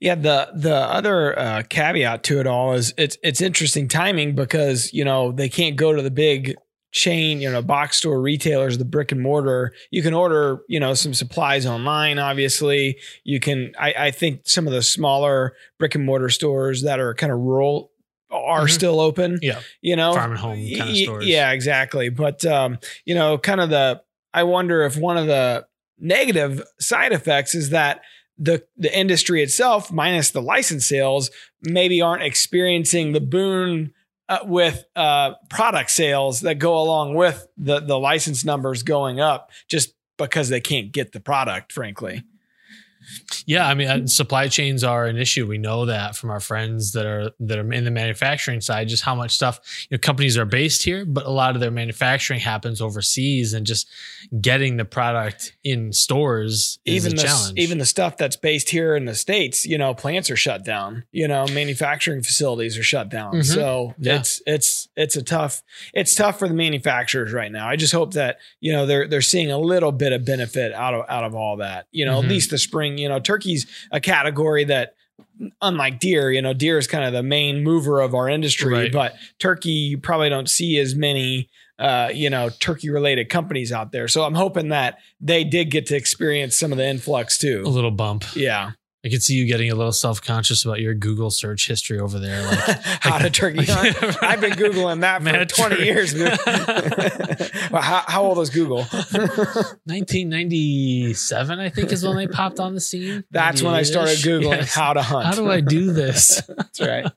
Yeah, 0.00 0.14
the 0.14 0.50
the 0.54 0.74
other 0.74 1.38
uh, 1.38 1.62
caveat 1.68 2.22
to 2.24 2.40
it 2.40 2.46
all 2.46 2.74
is 2.74 2.94
it's 2.96 3.16
it's 3.22 3.40
interesting 3.40 3.88
timing 3.88 4.34
because 4.34 4.92
you 4.92 5.04
know 5.04 5.32
they 5.32 5.48
can't 5.48 5.76
go 5.76 5.94
to 5.94 6.02
the 6.02 6.10
big 6.10 6.56
chain, 6.92 7.40
you 7.40 7.50
know, 7.50 7.62
box 7.62 7.96
store 7.96 8.20
retailers, 8.20 8.78
the 8.78 8.84
brick 8.84 9.12
and 9.12 9.20
mortar. 9.20 9.72
You 9.90 10.02
can 10.02 10.14
order, 10.14 10.60
you 10.68 10.80
know, 10.80 10.94
some 10.94 11.14
supplies 11.14 11.66
online. 11.66 12.18
Obviously, 12.18 12.98
you 13.24 13.40
can. 13.40 13.72
I, 13.78 13.94
I 13.96 14.10
think 14.10 14.42
some 14.44 14.66
of 14.66 14.72
the 14.72 14.82
smaller 14.82 15.54
brick 15.78 15.94
and 15.94 16.04
mortar 16.04 16.28
stores 16.28 16.82
that 16.82 17.00
are 17.00 17.14
kind 17.14 17.32
of 17.32 17.38
rural 17.38 17.92
are 18.30 18.60
mm-hmm. 18.60 18.68
still 18.68 19.00
open. 19.00 19.38
Yeah, 19.42 19.60
you 19.80 19.96
know, 19.96 20.14
farm 20.14 20.32
and 20.32 20.40
home 20.40 20.56
kind 20.76 20.90
of 20.90 20.96
stores. 20.96 21.26
Yeah, 21.26 21.52
exactly. 21.52 22.08
But 22.08 22.44
um, 22.44 22.78
you 23.04 23.14
know, 23.14 23.38
kind 23.38 23.60
of 23.60 23.70
the. 23.70 24.02
I 24.32 24.44
wonder 24.44 24.82
if 24.82 24.96
one 24.96 25.16
of 25.16 25.26
the 25.26 25.66
negative 25.98 26.62
side 26.78 27.12
effects 27.12 27.54
is 27.54 27.70
that 27.70 28.02
the 28.40 28.64
the 28.76 28.96
industry 28.98 29.42
itself, 29.42 29.92
minus 29.92 30.30
the 30.30 30.42
license 30.42 30.86
sales, 30.86 31.30
maybe 31.62 32.00
aren't 32.00 32.22
experiencing 32.22 33.12
the 33.12 33.20
boon 33.20 33.92
uh, 34.28 34.38
with 34.44 34.84
uh, 34.96 35.34
product 35.50 35.90
sales 35.90 36.40
that 36.40 36.54
go 36.58 36.76
along 36.78 37.14
with 37.14 37.46
the 37.56 37.80
the 37.80 37.98
license 37.98 38.44
numbers 38.44 38.82
going 38.82 39.20
up, 39.20 39.50
just 39.68 39.94
because 40.16 40.48
they 40.48 40.60
can't 40.60 40.90
get 40.90 41.12
the 41.12 41.20
product, 41.20 41.72
frankly. 41.72 42.24
Yeah, 43.46 43.66
I 43.66 43.74
mean, 43.74 43.88
uh, 43.88 44.06
supply 44.06 44.48
chains 44.48 44.84
are 44.84 45.06
an 45.06 45.16
issue. 45.16 45.46
We 45.46 45.58
know 45.58 45.86
that 45.86 46.16
from 46.16 46.30
our 46.30 46.40
friends 46.40 46.92
that 46.92 47.06
are 47.06 47.30
that 47.40 47.58
are 47.58 47.72
in 47.72 47.84
the 47.84 47.90
manufacturing 47.90 48.60
side, 48.60 48.88
just 48.88 49.02
how 49.02 49.14
much 49.14 49.32
stuff 49.32 49.60
you 49.90 49.96
know, 49.96 50.00
companies 50.00 50.36
are 50.36 50.44
based 50.44 50.82
here, 50.82 51.04
but 51.04 51.26
a 51.26 51.30
lot 51.30 51.54
of 51.54 51.60
their 51.60 51.70
manufacturing 51.70 52.40
happens 52.40 52.80
overseas, 52.80 53.54
and 53.54 53.66
just 53.66 53.88
getting 54.40 54.76
the 54.76 54.84
product 54.84 55.56
in 55.64 55.92
stores 55.92 56.78
even 56.84 57.16
the, 57.16 57.22
challenge. 57.22 57.58
Even 57.58 57.78
the 57.78 57.86
stuff 57.86 58.16
that's 58.16 58.36
based 58.36 58.70
here 58.70 58.94
in 58.96 59.04
the 59.04 59.14
states, 59.14 59.66
you 59.66 59.78
know, 59.78 59.94
plants 59.94 60.30
are 60.30 60.36
shut 60.36 60.64
down. 60.64 61.04
You 61.12 61.28
know, 61.28 61.46
manufacturing 61.48 62.22
facilities 62.22 62.78
are 62.78 62.82
shut 62.82 63.08
down. 63.08 63.34
Mm-hmm. 63.34 63.42
So 63.42 63.94
yeah. 63.98 64.16
it's 64.16 64.42
it's 64.46 64.88
it's 64.96 65.16
a 65.16 65.22
tough 65.22 65.62
it's 65.94 66.14
tough 66.14 66.38
for 66.38 66.48
the 66.48 66.54
manufacturers 66.54 67.32
right 67.32 67.50
now. 67.50 67.68
I 67.68 67.76
just 67.76 67.92
hope 67.92 68.14
that 68.14 68.38
you 68.60 68.72
know 68.72 68.86
they're 68.86 69.08
they're 69.08 69.22
seeing 69.22 69.50
a 69.50 69.58
little 69.58 69.92
bit 69.92 70.12
of 70.12 70.24
benefit 70.24 70.72
out 70.72 70.94
of 70.94 71.04
out 71.08 71.24
of 71.24 71.34
all 71.34 71.58
that. 71.58 71.86
You 71.90 72.04
know, 72.04 72.16
mm-hmm. 72.18 72.26
at 72.26 72.30
least 72.30 72.50
the 72.50 72.58
spring 72.58 72.89
you 72.98 73.08
know, 73.08 73.18
turkey's 73.20 73.66
a 73.90 74.00
category 74.00 74.64
that 74.64 74.94
unlike 75.62 76.00
deer, 76.00 76.30
you 76.30 76.42
know, 76.42 76.52
deer 76.52 76.78
is 76.78 76.86
kind 76.86 77.04
of 77.04 77.12
the 77.12 77.22
main 77.22 77.62
mover 77.62 78.00
of 78.00 78.14
our 78.14 78.28
industry, 78.28 78.72
right. 78.72 78.92
but 78.92 79.14
turkey, 79.38 79.70
you 79.70 79.98
probably 79.98 80.28
don't 80.28 80.48
see 80.48 80.78
as 80.78 80.94
many, 80.94 81.48
uh, 81.78 82.10
you 82.12 82.30
know, 82.30 82.48
turkey 82.48 82.90
related 82.90 83.28
companies 83.28 83.72
out 83.72 83.92
there. 83.92 84.08
So 84.08 84.24
I'm 84.24 84.34
hoping 84.34 84.68
that 84.68 84.98
they 85.20 85.44
did 85.44 85.70
get 85.70 85.86
to 85.86 85.96
experience 85.96 86.58
some 86.58 86.72
of 86.72 86.78
the 86.78 86.86
influx 86.86 87.38
too. 87.38 87.62
A 87.64 87.68
little 87.68 87.90
bump. 87.90 88.24
Yeah. 88.34 88.72
I 89.02 89.08
could 89.08 89.22
see 89.22 89.34
you 89.34 89.46
getting 89.46 89.70
a 89.70 89.74
little 89.74 89.92
self 89.92 90.20
conscious 90.20 90.66
about 90.66 90.80
your 90.80 90.92
Google 90.92 91.30
search 91.30 91.66
history 91.66 91.98
over 91.98 92.18
there. 92.18 92.44
Like 92.44 92.82
how 93.00 93.16
to 93.16 93.30
turkey 93.30 93.64
hunt. 93.64 93.96
I've 94.22 94.42
been 94.42 94.52
googling 94.52 95.00
that 95.00 95.22
for 95.22 95.46
twenty 95.46 95.82
years. 95.82 96.12
well, 97.72 97.80
how, 97.80 98.04
how, 98.06 98.24
old 98.24 98.38
is 98.40 98.50
Google? 98.50 98.82
1997, 98.82 101.60
I 101.60 101.70
think, 101.70 101.92
is 101.92 102.04
when 102.04 102.16
they 102.16 102.26
popped 102.26 102.60
on 102.60 102.74
the 102.74 102.80
scene. 102.80 103.24
That's 103.30 103.62
when 103.62 103.72
I 103.72 103.84
started 103.84 104.18
googling 104.18 104.58
yes. 104.58 104.74
how 104.74 104.92
to 104.92 105.00
hunt. 105.00 105.24
How 105.24 105.32
do 105.32 105.50
I 105.50 105.62
do 105.62 105.92
this? 105.92 106.42
That's 106.46 106.82
right. 106.82 107.10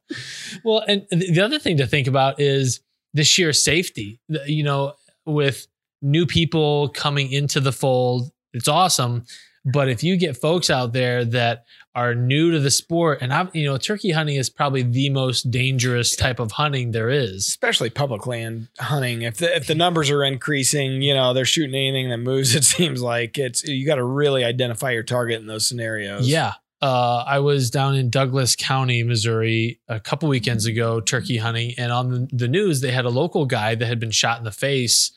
well, 0.63 0.85
and 0.87 1.05
the 1.11 1.41
other 1.41 1.59
thing 1.59 1.75
to 1.77 1.87
think 1.87 2.07
about 2.07 2.39
is 2.39 2.79
the 3.13 3.25
sheer 3.25 3.51
safety. 3.51 4.21
You 4.29 4.63
know, 4.63 4.93
with 5.25 5.67
new 6.01 6.25
people 6.25 6.87
coming 6.89 7.29
into 7.29 7.59
the 7.59 7.73
fold, 7.73 8.31
it's 8.53 8.69
awesome 8.69 9.25
but 9.65 9.89
if 9.89 10.03
you 10.03 10.17
get 10.17 10.35
folks 10.35 10.69
out 10.69 10.93
there 10.93 11.23
that 11.25 11.65
are 11.95 12.15
new 12.15 12.51
to 12.51 12.59
the 12.59 12.71
sport, 12.71 13.19
and 13.21 13.33
I'm, 13.33 13.49
you 13.53 13.65
know, 13.65 13.77
turkey 13.77 14.11
hunting 14.11 14.35
is 14.35 14.49
probably 14.49 14.81
the 14.81 15.09
most 15.09 15.51
dangerous 15.51 16.15
type 16.15 16.39
of 16.39 16.51
hunting 16.51 16.91
there 16.91 17.09
is, 17.09 17.47
especially 17.47 17.89
public 17.89 18.27
land 18.27 18.67
hunting. 18.79 19.21
If 19.21 19.37
the 19.37 19.55
if 19.55 19.67
the 19.67 19.75
numbers 19.75 20.09
are 20.09 20.23
increasing, 20.23 21.01
you 21.01 21.13
know, 21.13 21.33
they're 21.33 21.45
shooting 21.45 21.75
anything 21.75 22.09
that 22.09 22.17
moves. 22.17 22.53
It 22.63 22.63
seems 22.63 23.01
like 23.01 23.37
it's 23.37 23.63
you 23.63 23.85
got 23.85 23.95
to 23.95 24.03
really 24.03 24.43
identify 24.43 24.91
your 24.91 25.03
target 25.03 25.41
in 25.41 25.47
those 25.47 25.67
scenarios. 25.67 26.27
Yeah. 26.27 26.53
Uh, 26.81 27.23
I 27.25 27.39
was 27.39 27.71
down 27.71 27.95
in 27.95 28.09
Douglas 28.09 28.55
County, 28.55 29.03
Missouri, 29.03 29.79
a 29.87 29.99
couple 29.99 30.27
weekends 30.27 30.65
ago, 30.65 30.99
turkey 30.99 31.37
hunting, 31.37 31.73
and 31.77 31.91
on 31.91 32.27
the 32.31 32.47
news 32.47 32.81
they 32.81 32.91
had 32.91 33.05
a 33.05 33.09
local 33.09 33.45
guy 33.45 33.75
that 33.75 33.85
had 33.85 33.99
been 33.99 34.11
shot 34.11 34.37
in 34.37 34.43
the 34.43 34.51
face 34.51 35.11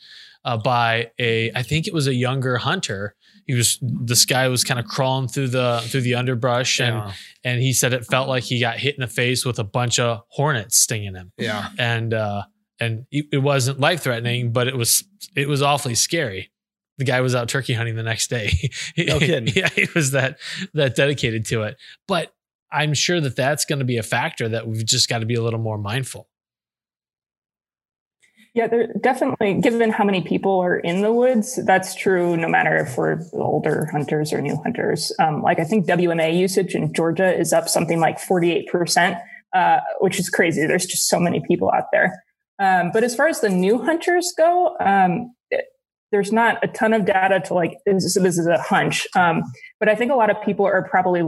uh, 0.45 0.57
by 0.57 1.11
a 1.19 1.51
I 1.53 1.63
think 1.63 1.87
it 1.87 1.93
was 1.93 2.07
a 2.07 2.13
younger 2.13 2.57
hunter. 2.57 3.15
He 3.47 3.53
was 3.55 3.79
this 3.81 4.25
guy 4.25 4.47
was 4.49 4.63
kind 4.65 4.79
of 4.79 4.85
crawling 4.85 5.27
through 5.29 5.47
the 5.47 5.81
through 5.87 6.01
the 6.01 6.15
underbrush 6.15 6.79
and 6.79 6.95
Yeah. 6.97 7.13
and 7.45 7.61
he 7.61 7.71
said 7.73 7.93
it 7.93 8.05
felt 8.05 8.27
like 8.27 8.43
he 8.43 8.59
got 8.59 8.77
hit 8.77 8.95
in 8.95 9.01
the 9.01 9.07
face 9.07 9.45
with 9.45 9.57
a 9.57 9.63
bunch 9.63 9.99
of 9.99 10.21
hornets 10.29 10.77
stinging 10.77 11.15
him 11.15 11.31
Yeah. 11.37 11.69
and 11.79 12.13
uh 12.13 12.43
and 12.79 13.05
it, 13.11 13.25
it 13.31 13.37
wasn't 13.39 13.79
life 13.79 14.01
threatening 14.03 14.51
but 14.51 14.67
it 14.67 14.75
was 14.75 15.03
it 15.35 15.47
was 15.47 15.61
awfully 15.61 15.95
scary 15.95 16.51
the 16.97 17.05
guy 17.05 17.21
was 17.21 17.35
out 17.35 17.47
turkey 17.47 17.73
hunting 17.73 17.95
the 17.95 18.03
next 18.03 18.29
day 18.29 18.51
No 18.97 19.17
kidding. 19.19 19.47
yeah 19.55 19.69
he 19.69 19.87
was 19.95 20.11
that 20.11 20.39
that 20.73 20.95
dedicated 20.95 21.45
to 21.45 21.63
it 21.63 21.77
but 22.07 22.33
i'm 22.71 22.93
sure 22.93 23.21
that 23.21 23.35
that's 23.37 23.63
going 23.65 23.79
to 23.79 23.85
be 23.85 23.97
a 23.97 24.03
factor 24.03 24.49
that 24.49 24.67
we've 24.67 24.85
just 24.85 25.07
got 25.07 25.19
to 25.19 25.25
be 25.25 25.35
a 25.35 25.41
little 25.41 25.59
more 25.59 25.77
mindful 25.77 26.27
Yeah, 28.57 28.65
there 28.65 28.87
definitely, 28.99 29.61
given 29.61 29.91
how 29.91 30.03
many 30.03 30.21
people 30.21 30.59
are 30.61 30.79
in 30.79 31.03
the 31.03 31.13
woods, 31.13 31.59
that's 31.67 31.93
true 31.93 32.35
no 32.35 32.47
matter 32.47 32.75
if 32.75 32.97
we're 32.97 33.19
older 33.33 33.87
hunters 33.91 34.33
or 34.33 34.41
new 34.41 34.55
hunters. 34.63 35.11
Um, 35.19 35.43
like 35.43 35.59
I 35.59 35.63
think 35.63 35.85
WMA 35.85 36.35
usage 36.35 36.73
in 36.73 36.91
Georgia 36.91 37.31
is 37.39 37.53
up 37.53 37.69
something 37.69 37.99
like 37.99 38.17
48%, 38.19 39.21
uh, 39.53 39.81
which 39.99 40.17
is 40.19 40.27
crazy. 40.31 40.65
There's 40.65 40.87
just 40.87 41.07
so 41.07 41.19
many 41.19 41.39
people 41.47 41.69
out 41.71 41.91
there. 41.91 42.23
Um, 42.57 42.89
but 42.91 43.03
as 43.03 43.15
far 43.15 43.27
as 43.27 43.41
the 43.41 43.49
new 43.49 43.77
hunters 43.77 44.33
go, 44.35 44.75
um, 44.79 45.35
it- 45.51 45.65
there's 46.11 46.31
not 46.31 46.57
a 46.63 46.67
ton 46.67 46.93
of 46.93 47.05
data 47.05 47.39
to 47.41 47.53
like, 47.53 47.77
this, 47.85 48.11
this 48.15 48.39
is 48.39 48.47
a 48.47 48.57
hunch. 48.57 49.05
Um, 49.15 49.43
but 49.79 49.87
I 49.87 49.93
think 49.93 50.11
a 50.11 50.15
lot 50.15 50.31
of 50.31 50.37
people 50.43 50.65
are 50.65 50.87
probably 50.89 51.21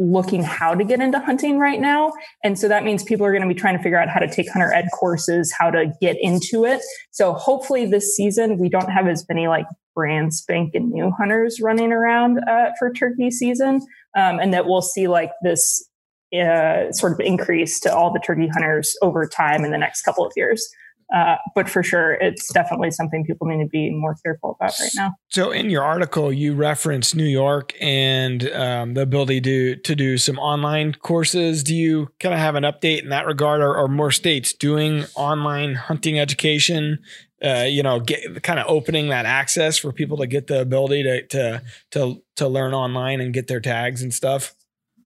looking 0.00 0.42
how 0.42 0.74
to 0.74 0.82
get 0.82 1.00
into 1.00 1.20
hunting 1.20 1.58
right 1.58 1.80
now. 1.80 2.10
And 2.42 2.58
so 2.58 2.68
that 2.68 2.84
means 2.84 3.04
people 3.04 3.26
are 3.26 3.32
going 3.32 3.46
to 3.46 3.48
be 3.48 3.54
trying 3.54 3.76
to 3.76 3.82
figure 3.82 3.98
out 3.98 4.08
how 4.08 4.18
to 4.18 4.28
take 4.28 4.50
hunter 4.50 4.72
ed 4.72 4.86
courses, 4.98 5.52
how 5.56 5.70
to 5.70 5.92
get 6.00 6.16
into 6.18 6.64
it. 6.64 6.80
So 7.10 7.34
hopefully 7.34 7.84
this 7.84 8.16
season 8.16 8.58
we 8.58 8.70
don't 8.70 8.90
have 8.90 9.06
as 9.06 9.26
many 9.28 9.46
like 9.46 9.66
brand 9.94 10.32
spanking 10.32 10.90
new 10.90 11.10
hunters 11.10 11.60
running 11.60 11.92
around 11.92 12.38
uh, 12.48 12.70
for 12.78 12.92
turkey 12.92 13.30
season, 13.30 13.82
um, 14.16 14.40
and 14.40 14.54
that 14.54 14.66
we'll 14.66 14.80
see 14.80 15.06
like 15.06 15.30
this 15.42 15.86
uh, 16.34 16.90
sort 16.92 17.12
of 17.12 17.20
increase 17.20 17.78
to 17.80 17.94
all 17.94 18.12
the 18.12 18.20
turkey 18.20 18.48
hunters 18.48 18.96
over 19.02 19.26
time 19.26 19.64
in 19.64 19.70
the 19.70 19.78
next 19.78 20.02
couple 20.02 20.24
of 20.24 20.32
years. 20.36 20.66
Uh, 21.14 21.36
but 21.56 21.68
for 21.68 21.82
sure, 21.82 22.12
it's 22.12 22.52
definitely 22.52 22.90
something 22.90 23.24
people 23.24 23.46
need 23.48 23.62
to 23.62 23.68
be 23.68 23.90
more 23.90 24.14
careful 24.24 24.56
about 24.60 24.78
right 24.78 24.90
now. 24.94 25.12
So 25.28 25.50
in 25.50 25.68
your 25.68 25.82
article, 25.82 26.32
you 26.32 26.54
reference 26.54 27.14
New 27.14 27.24
York 27.24 27.74
and 27.80 28.48
um, 28.52 28.94
the 28.94 29.02
ability 29.02 29.40
to 29.40 29.76
to 29.76 29.96
do 29.96 30.18
some 30.18 30.38
online 30.38 30.94
courses. 30.94 31.64
Do 31.64 31.74
you 31.74 32.10
kind 32.20 32.32
of 32.32 32.38
have 32.38 32.54
an 32.54 32.62
update 32.62 33.02
in 33.02 33.08
that 33.08 33.26
regard, 33.26 33.60
or, 33.60 33.76
or 33.76 33.88
more 33.88 34.12
states 34.12 34.52
doing 34.52 35.04
online 35.16 35.74
hunting 35.74 36.20
education? 36.20 37.00
Uh, 37.42 37.64
you 37.66 37.82
know, 37.82 37.98
get 37.98 38.42
kind 38.42 38.60
of 38.60 38.66
opening 38.68 39.08
that 39.08 39.24
access 39.24 39.78
for 39.78 39.92
people 39.92 40.18
to 40.18 40.26
get 40.26 40.46
the 40.46 40.60
ability 40.60 41.02
to 41.02 41.26
to 41.26 41.62
to 41.90 42.22
to 42.36 42.46
learn 42.46 42.74
online 42.74 43.20
and 43.20 43.32
get 43.32 43.48
their 43.48 43.60
tags 43.60 44.02
and 44.02 44.14
stuff. 44.14 44.54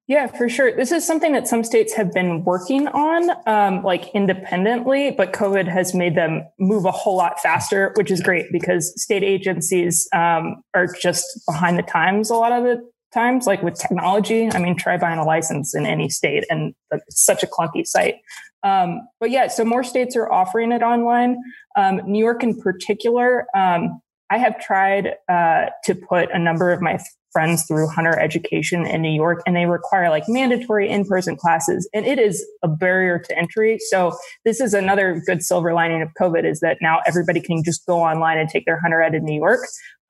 Yeah, 0.06 0.26
for 0.26 0.50
sure. 0.50 0.76
This 0.76 0.92
is 0.92 1.06
something 1.06 1.32
that 1.32 1.48
some 1.48 1.64
states 1.64 1.94
have 1.94 2.12
been 2.12 2.44
working 2.44 2.88
on, 2.88 3.30
um, 3.46 3.82
like 3.82 4.10
independently, 4.14 5.12
but 5.12 5.32
COVID 5.32 5.66
has 5.66 5.94
made 5.94 6.14
them 6.14 6.42
move 6.58 6.84
a 6.84 6.90
whole 6.90 7.16
lot 7.16 7.40
faster, 7.40 7.92
which 7.96 8.10
is 8.10 8.20
great 8.20 8.52
because 8.52 8.92
state 9.00 9.22
agencies 9.22 10.06
um, 10.12 10.62
are 10.74 10.88
just 11.00 11.24
behind 11.48 11.78
the 11.78 11.82
times 11.82 12.28
a 12.28 12.34
lot 12.34 12.52
of 12.52 12.64
the 12.64 12.86
times, 13.14 13.46
like 13.46 13.62
with 13.62 13.78
technology. 13.78 14.50
I 14.52 14.58
mean, 14.58 14.76
try 14.76 14.98
buying 14.98 15.18
a 15.18 15.24
license 15.24 15.74
in 15.74 15.86
any 15.86 16.10
state, 16.10 16.44
and 16.50 16.74
it's 16.90 17.24
such 17.24 17.42
a 17.42 17.46
clunky 17.46 17.86
site. 17.86 18.16
Um, 18.62 19.08
but 19.20 19.30
yeah, 19.30 19.48
so 19.48 19.64
more 19.64 19.84
states 19.84 20.16
are 20.16 20.30
offering 20.30 20.70
it 20.72 20.82
online. 20.82 21.38
Um, 21.76 22.02
New 22.06 22.18
York, 22.18 22.42
in 22.42 22.60
particular, 22.60 23.46
um, 23.56 24.00
I 24.30 24.36
have 24.38 24.60
tried 24.60 25.14
uh, 25.30 25.66
to 25.84 25.94
put 25.94 26.30
a 26.32 26.38
number 26.38 26.72
of 26.72 26.82
my 26.82 26.98
friends 27.34 27.66
through 27.66 27.88
hunter 27.88 28.18
education 28.18 28.86
in 28.86 29.02
New 29.02 29.12
York, 29.12 29.42
and 29.46 29.54
they 29.54 29.66
require 29.66 30.08
like 30.08 30.24
mandatory 30.28 30.88
in 30.88 31.04
person 31.04 31.36
classes, 31.36 31.86
and 31.92 32.06
it 32.06 32.18
is 32.18 32.42
a 32.62 32.68
barrier 32.68 33.18
to 33.18 33.36
entry. 33.36 33.78
So 33.90 34.16
this 34.46 34.60
is 34.60 34.72
another 34.72 35.22
good 35.26 35.42
silver 35.42 35.74
lining 35.74 36.00
of 36.00 36.08
COVID 36.18 36.48
is 36.50 36.60
that 36.60 36.78
now 36.80 37.00
everybody 37.06 37.40
can 37.40 37.62
just 37.62 37.84
go 37.84 38.00
online 38.00 38.38
and 38.38 38.48
take 38.48 38.64
their 38.64 38.80
hunter 38.80 39.02
ed 39.02 39.14
in 39.14 39.24
New 39.24 39.38
York. 39.38 39.60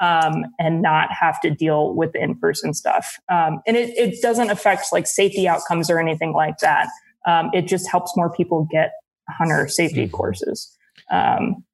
Um, 0.01 0.45
and 0.59 0.83
not 0.83 1.09
have 1.13 1.41
to 1.43 1.51
deal 1.51 1.95
with 1.95 2.13
the 2.13 2.21
in-person 2.21 2.75
stuff. 2.75 3.17
Um, 3.31 3.61
and 3.65 3.77
it, 3.77 3.97
it 3.97 4.21
doesn't 4.21 4.51
affect 4.51 4.87
like 4.93 5.07
safety 5.07 5.47
outcomes 5.47 5.89
or 5.89 6.01
anything 6.01 6.33
like 6.33 6.59
that. 6.59 6.89
Um, 7.29 7.49
it 7.55 7.69
just 7.69 7.89
helps 7.89 8.13
more 8.17 8.29
people 8.29 8.67
get 8.73 8.91
hunter 9.31 9.69
safety 9.69 10.09
Mhm. 10.09 10.13
courses. 10.13 10.77
Um, 11.13 11.65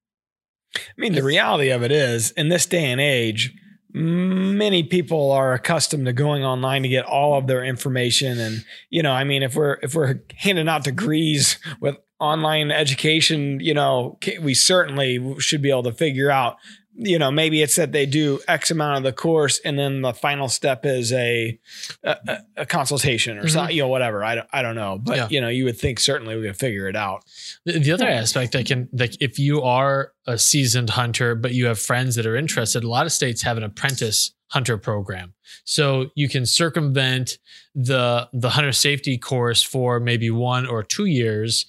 I 0.77 0.81
mean, 0.99 1.15
the 1.15 1.23
reality 1.23 1.71
of 1.71 1.83
it 1.83 1.91
is, 1.91 2.31
in 2.33 2.51
this 2.51 2.67
day 2.67 2.93
and 2.93 3.01
age, 3.01 3.55
many 3.93 4.83
people 4.83 5.31
are 5.33 5.53
accustomed 5.53 6.07
to 6.07 6.13
going 6.13 6.45
online 6.45 6.83
to 6.83 6.89
get 6.89 7.05
all 7.05 7.37
of 7.37 7.47
their 7.47 7.65
information. 7.65 8.39
And 8.39 8.65
you 8.89 9.03
know, 9.03 9.13
I 9.13 9.25
mean, 9.25 9.43
if 9.43 9.55
we're 9.55 9.79
if 9.83 9.95
we're 9.95 10.21
handing 10.37 10.69
out 10.69 10.85
degrees 10.85 11.59
with 11.81 11.97
online 12.19 12.71
education, 12.71 13.61
you 13.61 13.75
know, 13.75 14.19
we 14.43 14.55
certainly 14.55 15.35
should 15.41 15.63
be 15.63 15.71
able 15.71 15.85
to 15.85 15.93
figure 15.93 16.31
out. 16.31 16.57
You 17.03 17.19
know, 17.19 17.31
maybe 17.31 17.63
it's 17.63 17.77
that 17.77 17.93
they 17.93 18.05
do 18.05 18.41
X 18.47 18.71
amount 18.71 18.99
of 18.99 19.03
the 19.05 19.13
course, 19.13 19.59
and 19.65 19.79
then 19.79 20.03
the 20.03 20.13
final 20.13 20.49
step 20.49 20.85
is 20.85 21.13
a 21.13 21.59
a, 22.05 22.17
a- 22.59 22.67
consultation 22.67 23.39
or 23.39 23.45
Mhm. 23.45 23.51
something, 23.51 23.75
you 23.77 23.83
know, 23.83 23.89
whatever. 23.89 24.23
I 24.23 24.35
don't, 24.35 24.49
I 24.53 24.61
don't 24.61 24.75
know, 24.75 24.99
but 25.03 25.17
Yeah. 25.17 25.29
you 25.31 25.41
know, 25.41 25.49
you 25.49 25.65
would 25.65 25.79
think 25.79 25.99
certainly 25.99 26.37
we 26.37 26.47
could 26.47 26.59
figure 26.59 26.89
it 26.89 26.97
out. 26.97 27.25
The, 27.65 27.79
the 27.79 27.93
other 27.93 28.07
aspect 28.07 28.55
I 28.55 28.63
can 28.65 28.89
like 28.93 29.17
if 29.21 29.39
you 29.39 29.63
are 29.63 30.13
a 30.27 30.37
seasoned 30.37 30.91
hunter 30.91 31.35
but 31.35 31.55
you 31.55 31.67
have 31.67 31.79
friends 31.79 32.17
that 32.17 32.27
are 32.27 32.37
interested, 32.37 32.85
a 32.85 32.89
lot 32.89 33.07
of 33.07 33.13
states 33.13 33.41
have 33.43 33.57
an 33.57 33.63
apprentice 33.65 34.33
hunter 34.49 34.77
program. 34.77 35.33
So 35.65 36.11
you 36.17 36.29
can 36.29 36.45
circumvent 36.45 37.39
the 37.75 38.29
the 38.35 38.51
hunter 38.51 38.73
safety 38.73 39.17
course 39.17 39.63
for 39.63 40.01
maybe 40.01 40.29
1 40.31 40.67
or 40.67 40.83
2 40.83 41.07
years, 41.07 41.65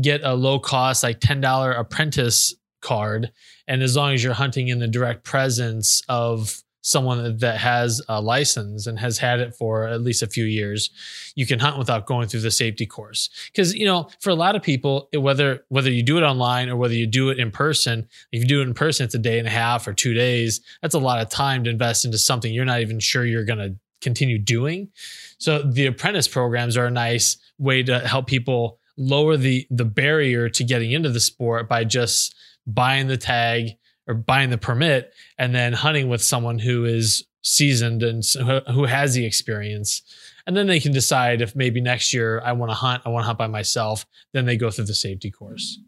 get 0.00 0.20
a 0.24 0.34
low 0.34 0.58
cost 0.58 1.02
like 1.02 1.20
$10 1.20 1.78
apprentice 1.78 2.54
card 2.84 3.32
and 3.66 3.82
as 3.82 3.96
long 3.96 4.12
as 4.12 4.22
you're 4.22 4.34
hunting 4.34 4.68
in 4.68 4.78
the 4.78 4.86
direct 4.86 5.24
presence 5.24 6.02
of 6.08 6.62
someone 6.84 7.38
that 7.38 7.56
has 7.56 8.02
a 8.10 8.20
license 8.20 8.86
and 8.86 8.98
has 8.98 9.16
had 9.16 9.40
it 9.40 9.54
for 9.54 9.88
at 9.88 10.02
least 10.02 10.22
a 10.22 10.26
few 10.26 10.44
years, 10.44 10.90
you 11.34 11.46
can 11.46 11.58
hunt 11.58 11.78
without 11.78 12.04
going 12.04 12.28
through 12.28 12.40
the 12.40 12.50
safety 12.50 12.84
course. 12.84 13.30
Because 13.50 13.74
you 13.74 13.86
know, 13.86 14.10
for 14.20 14.28
a 14.28 14.34
lot 14.34 14.54
of 14.54 14.62
people, 14.62 15.08
whether 15.14 15.64
whether 15.70 15.90
you 15.90 16.02
do 16.02 16.18
it 16.18 16.22
online 16.22 16.68
or 16.68 16.76
whether 16.76 16.94
you 16.94 17.06
do 17.06 17.30
it 17.30 17.38
in 17.38 17.50
person, 17.50 18.06
if 18.32 18.42
you 18.42 18.46
do 18.46 18.60
it 18.60 18.68
in 18.68 18.74
person, 18.74 19.04
it's 19.04 19.14
a 19.14 19.18
day 19.18 19.38
and 19.38 19.48
a 19.48 19.50
half 19.50 19.88
or 19.88 19.94
two 19.94 20.12
days. 20.12 20.60
That's 20.82 20.94
a 20.94 20.98
lot 20.98 21.20
of 21.20 21.30
time 21.30 21.64
to 21.64 21.70
invest 21.70 22.04
into 22.04 22.18
something 22.18 22.52
you're 22.52 22.66
not 22.66 22.82
even 22.82 23.00
sure 23.00 23.24
you're 23.24 23.44
going 23.44 23.58
to 23.58 23.76
continue 24.02 24.38
doing. 24.38 24.90
So 25.38 25.62
the 25.62 25.86
apprentice 25.86 26.28
programs 26.28 26.76
are 26.76 26.86
a 26.86 26.90
nice 26.90 27.38
way 27.58 27.82
to 27.82 28.00
help 28.00 28.26
people 28.26 28.78
lower 28.98 29.38
the 29.38 29.66
the 29.70 29.86
barrier 29.86 30.50
to 30.50 30.62
getting 30.62 30.92
into 30.92 31.08
the 31.08 31.20
sport 31.20 31.66
by 31.66 31.84
just 31.84 32.34
buying 32.66 33.06
the 33.06 33.16
tag 33.16 33.70
or 34.06 34.14
buying 34.14 34.50
the 34.50 34.58
permit 34.58 35.12
and 35.38 35.54
then 35.54 35.72
hunting 35.72 36.08
with 36.08 36.22
someone 36.22 36.58
who 36.58 36.84
is 36.84 37.24
seasoned 37.42 38.02
and 38.02 38.24
who 38.72 38.84
has 38.84 39.14
the 39.14 39.24
experience 39.24 40.02
and 40.46 40.56
then 40.56 40.66
they 40.66 40.80
can 40.80 40.92
decide 40.92 41.40
if 41.40 41.56
maybe 41.56 41.80
next 41.80 42.12
year 42.12 42.40
I 42.44 42.52
want 42.52 42.70
to 42.70 42.74
hunt, 42.74 43.02
I 43.04 43.08
want 43.08 43.22
to 43.22 43.26
hunt 43.26 43.38
by 43.38 43.46
myself. 43.46 44.06
Then 44.32 44.44
they 44.44 44.56
go 44.56 44.70
through 44.70 44.84
the 44.84 44.94
safety 44.94 45.30
course. 45.30 45.78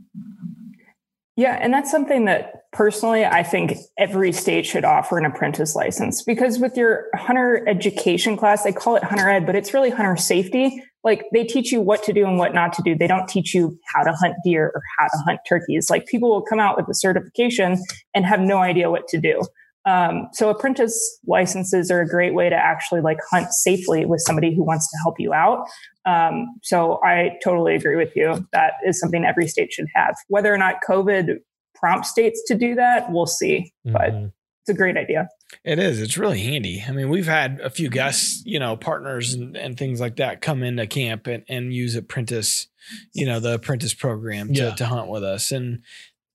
Yeah, 1.37 1.59
and 1.61 1.73
that's 1.73 1.91
something 1.91 2.25
that 2.25 2.71
personally 2.73 3.27
I 3.27 3.43
think 3.43 3.77
every 3.99 4.33
state 4.33 4.65
should 4.65 4.87
offer 4.87 5.19
an 5.19 5.27
apprentice 5.27 5.77
license 5.77 6.23
because 6.23 6.59
with 6.59 6.79
your 6.79 7.07
hunter 7.15 7.63
education 7.69 8.39
class, 8.39 8.65
they 8.65 8.73
call 8.73 8.97
it 8.97 9.05
hunter 9.05 9.29
ed, 9.29 9.45
but 9.45 9.55
it's 9.55 9.75
really 9.75 9.91
hunter 9.91 10.17
safety. 10.17 10.83
Like 11.05 11.25
they 11.35 11.45
teach 11.45 11.73
you 11.73 11.83
what 11.83 12.03
to 12.05 12.15
do 12.15 12.27
and 12.27 12.39
what 12.39 12.55
not 12.55 12.73
to 12.75 12.83
do. 12.83 12.97
They 12.97 13.07
don't 13.07 13.29
teach 13.29 13.55
you 13.55 13.79
how 13.95 14.03
to 14.03 14.13
hunt 14.13 14.35
deer 14.45 14.73
or 14.75 14.83
how 14.99 15.09
to 15.09 15.19
hunt 15.27 15.41
turkeys. 15.47 15.91
Like 15.91 16.07
people 16.07 16.31
will 16.31 16.43
come 16.43 16.59
out 16.59 16.77
with 16.77 16.89
a 16.89 16.95
certification 16.95 17.83
and 18.15 18.25
have 18.25 18.41
no 18.41 18.59
idea 18.59 18.91
what 18.91 19.07
to 19.09 19.21
do. 19.21 19.43
Um, 19.87 20.29
so 20.33 20.51
apprentice 20.51 21.21
licenses 21.27 21.93
are 21.93 22.01
a 22.01 22.09
great 22.09 22.35
way 22.35 22.51
to 22.51 22.57
actually 22.57 23.03
like 23.03 23.19
hunt 23.31 23.53
safely 23.53 24.05
with 24.05 24.21
somebody 24.21 24.55
who 24.55 24.65
wants 24.65 24.91
to 24.91 24.99
help 25.05 25.21
you 25.21 25.33
out. 25.33 25.67
Um, 26.07 26.47
so 26.63 27.01
I 27.05 27.39
totally 27.43 27.75
agree 27.75 27.97
with 27.97 28.15
you. 28.15 28.47
That 28.53 28.75
is 28.87 28.99
something 29.01 29.25
every 29.25 29.49
state 29.49 29.73
should 29.73 29.89
have. 29.95 30.15
Whether 30.29 30.53
or 30.55 30.59
not 30.59 30.77
COVID 30.89 31.39
prompts 31.75 32.11
states 32.11 32.43
to 32.47 32.55
do 32.55 32.75
that, 32.77 33.11
we'll 33.11 33.27
see. 33.27 33.73
But 33.85 34.13
Mhm. 34.13 34.33
it's 34.63 34.71
a 34.71 34.75
great 34.75 34.97
idea. 34.97 35.29
It 35.65 35.79
is. 35.79 36.01
It's 36.01 36.17
really 36.17 36.41
handy. 36.41 36.83
I 36.87 36.93
mean, 36.93 37.09
we've 37.09 37.27
had 37.27 37.61
a 37.61 37.71
few 37.71 37.89
guests, 37.91 38.43
you 38.47 38.59
know, 38.59 38.77
partners 38.77 39.35
and, 39.35 39.57
and 39.57 39.77
things 39.77 40.01
like 40.01 40.17
that 40.17 40.41
come 40.41 40.63
into 40.63 40.87
camp 40.87 41.27
and, 41.27 41.45
and 41.49 41.75
use 41.75 41.95
apprentice, 41.97 42.69
you 43.13 43.27
know, 43.27 43.39
the 43.41 43.55
apprentice 43.55 43.95
program 43.95 44.49
to, 44.55 44.63
Yeah. 44.63 44.75
to 44.77 44.87
hunt 44.87 45.09
with 45.09 45.23
us. 45.25 45.53
And, 45.53 45.83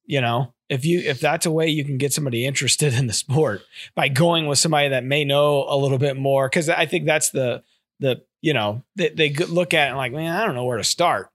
you 0.05 0.21
know, 0.21 0.53
if 0.69 0.85
you 0.85 0.99
if 0.99 1.19
that's 1.19 1.45
a 1.45 1.51
way 1.51 1.67
you 1.67 1.83
can 1.83 1.97
get 1.97 2.13
somebody 2.13 2.45
interested 2.45 2.93
in 2.99 3.07
the 3.07 3.13
sport 3.13 3.61
by 3.95 4.07
going 4.09 4.47
with 4.47 4.59
somebody 4.59 4.89
that 4.89 5.03
may 5.03 5.23
know 5.25 5.65
a 5.67 5.75
little 5.77 5.97
bit 5.97 6.15
more, 6.17 6.47
because 6.49 6.69
I 6.69 6.85
think 6.85 7.05
that's 7.05 7.31
the 7.31 7.63
the 7.99 8.21
you 8.41 8.53
know 8.53 8.83
they, 8.95 9.09
they 9.09 9.29
look 9.33 9.73
at 9.73 9.87
it 9.87 9.89
and 9.89 9.97
like, 9.97 10.11
man, 10.11 10.35
I 10.35 10.45
don't 10.45 10.55
know 10.55 10.65
where 10.65 10.77
to 10.77 10.83
start. 10.83 11.29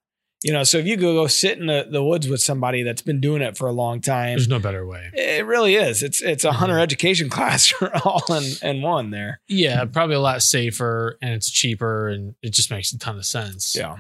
You 0.45 0.53
know, 0.53 0.65
so 0.65 0.79
if 0.79 0.87
you 0.87 0.97
go 0.97 1.15
go 1.15 1.27
sit 1.27 1.59
in 1.59 1.67
the, 1.67 1.89
the 1.91 2.05
woods 2.05 2.29
with 2.29 2.41
somebody 2.43 2.83
that's 2.83 3.01
been 3.03 3.21
doing 3.21 3.41
it 3.43 3.57
for 3.57 3.69
a 3.69 3.73
long 3.73 4.01
time, 4.01 4.37
There's 4.37 4.49
no 4.49 4.59
better 4.59 4.87
way. 4.87 5.11
it 5.15 5.47
really 5.47 5.77
is. 5.77 6.03
It's 6.03 6.21
it's 6.21 6.45
a 6.45 6.53
hunter 6.53 6.79
education 6.79 7.29
class 7.37 7.67
for 7.67 7.91
all 8.05 8.23
in, 8.31 8.45
in 8.63 8.83
one 8.83 9.11
there. 9.11 9.41
Yeah, 9.49 9.85
probably 9.87 10.17
a 10.17 10.21
lot 10.21 10.43
safer 10.43 11.17
and 11.23 11.33
it's 11.33 11.51
cheaper 11.51 12.09
and 12.09 12.35
it 12.43 12.53
just 12.53 12.71
makes 12.71 12.93
a 12.93 12.99
ton 12.99 13.17
of 13.17 13.25
sense. 13.25 13.75
Yeah. 13.75 13.97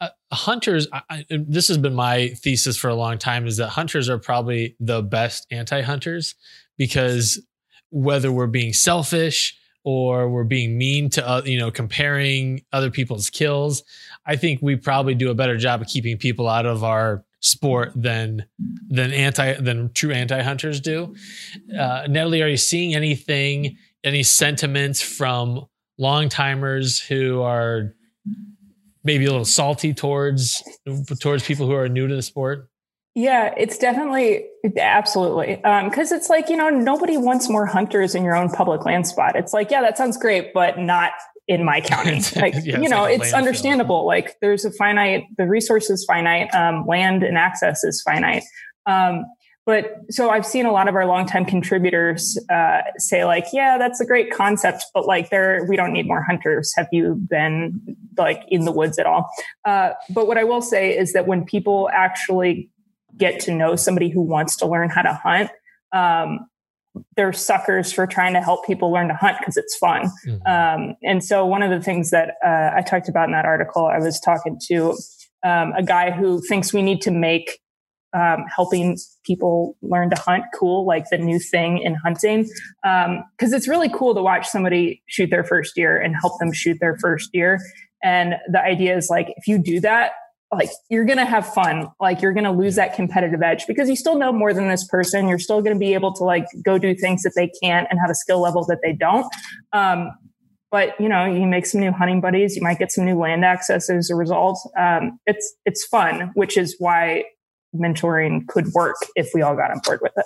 Uh, 0.00 0.08
hunters, 0.32 0.86
I, 0.92 1.02
I, 1.10 1.26
this 1.28 1.68
has 1.68 1.76
been 1.76 1.92
my 1.94 2.28
thesis 2.28 2.78
for 2.78 2.88
a 2.88 2.94
long 2.94 3.18
time 3.18 3.46
is 3.46 3.58
that 3.58 3.68
hunters 3.68 4.08
are 4.08 4.16
probably 4.16 4.76
the 4.80 5.02
best 5.02 5.46
anti 5.50 5.82
hunters 5.82 6.36
because 6.78 7.44
whether 7.90 8.32
we're 8.32 8.46
being 8.46 8.72
selfish 8.72 9.56
or 9.84 10.28
we're 10.28 10.44
being 10.44 10.76
mean 10.76 11.08
to 11.10 11.26
uh, 11.26 11.42
you 11.44 11.58
know 11.58 11.70
comparing 11.70 12.62
other 12.72 12.90
people's 12.90 13.30
kills 13.30 13.82
i 14.26 14.36
think 14.36 14.60
we 14.62 14.76
probably 14.76 15.14
do 15.14 15.30
a 15.30 15.34
better 15.34 15.56
job 15.56 15.80
of 15.80 15.86
keeping 15.86 16.16
people 16.16 16.48
out 16.48 16.66
of 16.66 16.84
our 16.84 17.24
sport 17.40 17.92
than 17.96 18.44
than 18.88 19.12
anti 19.12 19.54
than 19.54 19.90
true 19.92 20.12
anti 20.12 20.42
hunters 20.42 20.80
do. 20.80 21.14
Uh, 21.76 22.06
natalie 22.08 22.42
are 22.42 22.48
you 22.48 22.56
seeing 22.56 22.94
anything 22.94 23.76
any 24.04 24.22
sentiments 24.22 25.00
from 25.00 25.64
long 25.98 26.28
timers 26.28 26.98
who 26.98 27.40
are 27.42 27.94
maybe 29.04 29.24
a 29.24 29.30
little 29.30 29.44
salty 29.44 29.94
towards 29.94 30.62
towards 31.20 31.44
people 31.44 31.66
who 31.66 31.74
are 31.74 31.88
new 31.88 32.06
to 32.06 32.14
the 32.14 32.22
sport 32.22 32.69
yeah, 33.20 33.52
it's 33.56 33.76
definitely 33.76 34.46
absolutely 34.78 35.56
because 35.56 36.12
um, 36.12 36.16
it's 36.16 36.30
like 36.30 36.48
you 36.48 36.56
know 36.56 36.70
nobody 36.70 37.18
wants 37.18 37.50
more 37.50 37.66
hunters 37.66 38.14
in 38.14 38.24
your 38.24 38.34
own 38.34 38.48
public 38.48 38.86
land 38.86 39.06
spot. 39.06 39.36
It's 39.36 39.52
like 39.52 39.70
yeah, 39.70 39.82
that 39.82 39.98
sounds 39.98 40.16
great, 40.16 40.54
but 40.54 40.78
not 40.78 41.12
in 41.46 41.62
my 41.62 41.82
county. 41.82 42.22
Like 42.40 42.54
yeah, 42.62 42.80
you 42.80 42.88
know, 42.88 43.02
like 43.02 43.20
it's 43.20 43.34
understandable. 43.34 44.06
Like 44.06 44.36
there's 44.40 44.64
a 44.64 44.72
finite, 44.72 45.24
the 45.36 45.46
resource 45.46 45.90
is 45.90 46.04
finite, 46.06 46.52
um, 46.54 46.86
land 46.86 47.22
and 47.22 47.36
access 47.36 47.84
is 47.84 48.00
finite. 48.00 48.42
Um, 48.86 49.26
but 49.66 49.98
so 50.08 50.30
I've 50.30 50.46
seen 50.46 50.64
a 50.64 50.72
lot 50.72 50.88
of 50.88 50.94
our 50.94 51.04
longtime 51.04 51.44
contributors 51.44 52.38
uh, 52.50 52.80
say 52.96 53.26
like, 53.26 53.44
yeah, 53.52 53.76
that's 53.76 54.00
a 54.00 54.06
great 54.06 54.32
concept, 54.32 54.86
but 54.94 55.06
like 55.06 55.28
there, 55.28 55.66
we 55.68 55.76
don't 55.76 55.92
need 55.92 56.06
more 56.06 56.22
hunters. 56.22 56.72
Have 56.76 56.88
you 56.90 57.14
been 57.28 57.96
like 58.16 58.42
in 58.48 58.64
the 58.64 58.72
woods 58.72 58.98
at 58.98 59.04
all? 59.04 59.30
Uh, 59.66 59.90
but 60.08 60.26
what 60.26 60.38
I 60.38 60.44
will 60.44 60.62
say 60.62 60.96
is 60.96 61.12
that 61.12 61.26
when 61.26 61.44
people 61.44 61.90
actually 61.92 62.70
get 63.20 63.40
to 63.40 63.52
know 63.52 63.76
somebody 63.76 64.10
who 64.10 64.22
wants 64.22 64.56
to 64.56 64.66
learn 64.66 64.90
how 64.90 65.02
to 65.02 65.14
hunt. 65.14 65.50
Um, 65.92 66.40
they're 67.16 67.32
suckers 67.32 67.92
for 67.92 68.06
trying 68.06 68.32
to 68.32 68.40
help 68.40 68.66
people 68.66 68.90
learn 68.90 69.08
to 69.08 69.14
hunt 69.14 69.36
because 69.38 69.56
it's 69.56 69.76
fun. 69.76 70.10
Mm-hmm. 70.26 70.46
Um, 70.46 70.96
and 71.04 71.22
so, 71.22 71.46
one 71.46 71.62
of 71.62 71.70
the 71.70 71.80
things 71.80 72.10
that 72.10 72.34
uh, 72.44 72.70
I 72.76 72.82
talked 72.82 73.08
about 73.08 73.26
in 73.26 73.32
that 73.32 73.44
article, 73.44 73.86
I 73.86 73.98
was 73.98 74.18
talking 74.18 74.58
to 74.68 74.96
um, 75.44 75.72
a 75.76 75.82
guy 75.82 76.10
who 76.10 76.40
thinks 76.48 76.72
we 76.72 76.82
need 76.82 77.00
to 77.02 77.10
make 77.10 77.60
um, 78.12 78.44
helping 78.54 78.98
people 79.24 79.76
learn 79.82 80.10
to 80.10 80.20
hunt 80.20 80.44
cool, 80.58 80.84
like 80.84 81.04
the 81.10 81.18
new 81.18 81.38
thing 81.38 81.78
in 81.78 81.94
hunting. 81.94 82.48
Because 82.82 83.52
um, 83.52 83.54
it's 83.54 83.68
really 83.68 83.88
cool 83.88 84.14
to 84.14 84.22
watch 84.22 84.48
somebody 84.48 85.02
shoot 85.06 85.30
their 85.30 85.44
first 85.44 85.74
deer 85.74 85.96
and 86.00 86.16
help 86.20 86.38
them 86.40 86.52
shoot 86.52 86.78
their 86.80 86.98
first 86.98 87.30
deer. 87.32 87.60
And 88.02 88.34
the 88.50 88.60
idea 88.60 88.96
is 88.96 89.08
like, 89.10 89.28
if 89.36 89.46
you 89.46 89.58
do 89.58 89.80
that, 89.80 90.12
like 90.52 90.70
you're 90.88 91.04
going 91.04 91.18
to 91.18 91.24
have 91.24 91.52
fun. 91.52 91.88
Like 92.00 92.22
you're 92.22 92.32
going 92.32 92.44
to 92.44 92.50
lose 92.50 92.74
that 92.74 92.94
competitive 92.94 93.42
edge 93.42 93.66
because 93.66 93.88
you 93.88 93.96
still 93.96 94.18
know 94.18 94.32
more 94.32 94.52
than 94.52 94.68
this 94.68 94.86
person. 94.86 95.28
You're 95.28 95.38
still 95.38 95.62
going 95.62 95.74
to 95.74 95.78
be 95.78 95.94
able 95.94 96.12
to 96.14 96.24
like 96.24 96.46
go 96.64 96.78
do 96.78 96.94
things 96.94 97.22
that 97.22 97.32
they 97.36 97.50
can't 97.62 97.86
and 97.90 98.00
have 98.00 98.10
a 98.10 98.14
skill 98.14 98.40
level 98.40 98.64
that 98.66 98.78
they 98.82 98.92
don't. 98.92 99.26
Um, 99.72 100.10
but 100.70 101.00
you 101.00 101.08
know, 101.08 101.24
you 101.24 101.46
make 101.46 101.66
some 101.66 101.80
new 101.80 101.92
hunting 101.92 102.20
buddies. 102.20 102.56
You 102.56 102.62
might 102.62 102.78
get 102.78 102.92
some 102.92 103.04
new 103.04 103.18
land 103.18 103.44
access 103.44 103.90
as 103.90 104.10
a 104.10 104.14
result. 104.14 104.58
Um, 104.78 105.18
it's 105.26 105.54
it's 105.64 105.84
fun, 105.86 106.30
which 106.34 106.56
is 106.56 106.76
why 106.78 107.24
mentoring 107.74 108.46
could 108.48 108.68
work 108.68 108.96
if 109.16 109.30
we 109.34 109.42
all 109.42 109.56
got 109.56 109.70
on 109.70 109.80
board 109.84 110.00
with 110.02 110.12
it. 110.16 110.24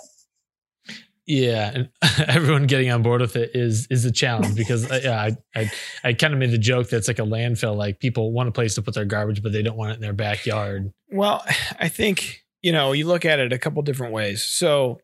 Yeah, 1.27 1.71
and 1.75 1.89
everyone 2.29 2.67
getting 2.67 2.91
on 2.91 3.03
board 3.03 3.21
with 3.21 3.37
it 3.37 3.53
is 3.55 3.87
is 3.91 4.05
a 4.05 4.13
challenge 4.13 4.55
because 4.57 4.91
uh, 4.91 5.01
yeah, 5.03 5.21
I 5.21 5.37
I, 5.59 5.71
I 6.03 6.13
kind 6.13 6.35
of 6.35 6.41
made 6.41 6.51
the 6.51 6.59
joke 6.59 6.89
that's 6.89 7.09
like 7.09 7.19
a 7.19 7.23
landfill. 7.23 7.77
Like 7.77 8.01
people 8.01 8.33
want 8.33 8.49
a 8.49 8.53
place 8.53 8.75
to 8.75 8.83
put 8.83 8.95
their 8.95 9.05
garbage, 9.05 9.43
but 9.43 9.53
they 9.53 9.63
don't 9.63 9.77
want 9.77 9.93
it 9.93 9.95
in 9.95 10.01
their 10.01 10.13
backyard. 10.13 10.93
Well, 11.11 11.45
I 11.81 11.89
think 11.89 12.45
you 12.63 12.73
know 12.73 12.93
you 12.93 13.07
look 13.07 13.25
at 13.25 13.39
it 13.39 13.53
a 13.53 13.59
couple 13.59 13.83
different 13.83 14.13
ways. 14.13 14.43
So 14.45 15.01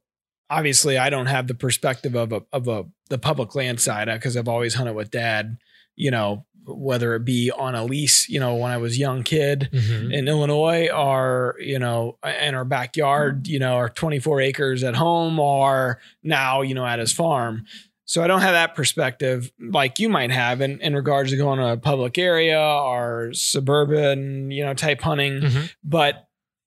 obviously, 0.51 0.99
I 0.99 1.09
don't 1.09 1.27
have 1.27 1.47
the 1.47 1.55
perspective 1.55 2.15
of 2.15 2.33
a 2.33 2.43
of 2.53 2.69
a 2.69 2.85
the 3.09 3.19
public 3.19 3.55
land 3.55 3.81
side 3.81 4.07
because 4.07 4.37
I've 4.37 4.49
always 4.49 4.75
hunted 4.75 4.95
with 4.95 5.11
dad. 5.11 5.57
You 6.01 6.11
know, 6.11 6.47
whether 6.67 7.15
it 7.15 7.25
be 7.25 7.51
on 7.51 7.75
a 7.75 7.85
lease, 7.85 8.29
you 8.29 8.41
know, 8.41 8.55
when 8.55 8.71
I 8.71 8.79
was 8.79 8.95
a 8.95 8.99
young 8.99 9.23
kid 9.23 9.69
mm-hmm. 9.73 10.13
in 10.13 10.29
Illinois, 10.29 10.89
or 10.89 11.57
you 11.59 11.79
know, 11.79 12.19
in 12.25 12.55
our 12.55 12.65
backyard, 12.65 13.47
you 13.47 13.59
know, 13.59 13.75
our 13.75 13.89
24 13.89 14.41
acres 14.41 14.85
at 14.85 14.95
home, 14.95 15.39
or 15.39 16.01
now, 16.23 16.63
you 16.63 16.75
know, 16.75 16.87
at 16.87 16.99
his 16.99 17.13
farm. 17.13 17.65
So 18.11 18.25
I 18.25 18.27
don't 18.27 18.41
have 18.41 18.55
that 18.55 18.75
perspective 18.75 19.53
like 19.61 20.01
you 20.01 20.09
might 20.09 20.33
have 20.33 20.61
in, 20.61 20.81
in 20.81 20.97
regards 20.97 21.31
to 21.31 21.37
going 21.37 21.61
to 21.61 21.69
a 21.69 21.77
public 21.77 22.19
area 22.19 22.61
or 22.61 23.31
suburban, 23.35 24.51
you 24.51 24.65
know, 24.65 24.75
type 24.75 25.01
hunting. 25.01 25.35
Mm-hmm. 25.35 25.67
But 25.85 26.27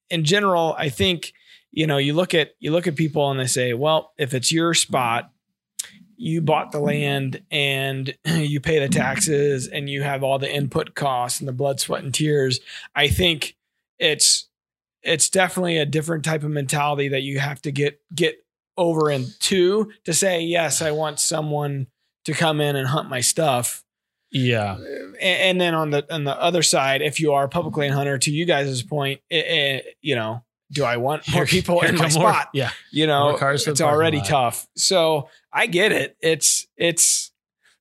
in 0.10 0.24
general, 0.24 0.74
I 0.78 0.88
think, 0.88 1.34
you 1.69 1.86
know, 1.86 1.98
you 1.98 2.13
look 2.13 2.34
at 2.34 2.52
you 2.60 2.72
look 2.72 2.88
at 2.88 2.96
people 2.96 3.30
and 3.30 3.41
they 3.41 3.48
say, 3.48 3.74
well, 3.74 4.13
if 4.17 4.34
it's 4.34 4.54
your 4.54 4.74
spot, 4.74 5.33
you 6.15 6.41
bought 6.41 6.71
the 6.71 6.80
land 6.80 7.41
and 7.52 8.15
you 8.26 8.60
pay 8.60 8.80
the 8.80 8.89
taxes 8.89 9.67
and 9.67 9.89
you 9.89 10.04
have 10.04 10.23
all 10.23 10.39
the 10.39 10.54
input 10.54 10.95
costs 10.95 11.39
and 11.39 11.47
the 11.47 11.54
blood, 11.54 11.80
sweat, 11.80 12.04
and 12.04 12.13
tears. 12.13 12.60
I 12.95 13.08
think 13.08 13.56
it's 13.99 14.47
it's 15.02 15.30
definitely 15.30 15.78
a 15.78 15.86
different 15.86 16.23
type 16.23 16.43
of 16.43 16.49
mentality 16.49 17.10
that 17.10 17.23
you 17.23 17.39
have 17.39 17.62
to 17.63 17.71
get 17.71 17.99
get 18.13 18.36
over 18.78 19.12
into 19.12 19.91
to 20.06 20.13
say, 20.13 20.41
yes, 20.41 20.82
I 20.82 20.91
want 20.91 21.19
someone 21.19 21.88
to 22.26 22.34
come 22.34 22.62
in 22.62 22.76
and 22.76 22.88
hunt 22.88 23.10
my 23.10 23.21
stuff. 23.21 23.84
Yeah. 24.32 24.76
And, 24.76 25.21
and 25.21 25.62
then 25.62 25.76
on 25.76 25.91
the 25.91 26.12
on 26.13 26.23
the 26.23 26.39
other 26.39 26.63
side, 26.63 27.02
if 27.02 27.19
you 27.19 27.34
are 27.34 27.43
a 27.43 27.49
public 27.49 27.78
land 27.78 27.93
hunter, 27.93 28.17
to 28.17 28.32
you 28.32 28.45
guys' 28.45 28.82
point, 28.82 29.21
it, 29.30 29.45
it, 29.45 29.86
you 30.02 30.15
know, 30.15 30.43
do 30.73 30.83
I 30.83 30.97
want 30.97 31.31
more 31.31 31.45
people 31.45 31.81
in 31.81 31.95
my 31.95 32.09
spot? 32.09 32.49
Yeah. 32.53 32.71
You 32.91 33.07
know, 33.07 33.38
it's 33.39 33.81
already 33.81 34.21
tough. 34.21 34.67
So 34.75 35.29
I 35.51 35.67
get 35.67 35.91
it. 35.91 36.17
It's, 36.19 36.67
it's, 36.75 37.31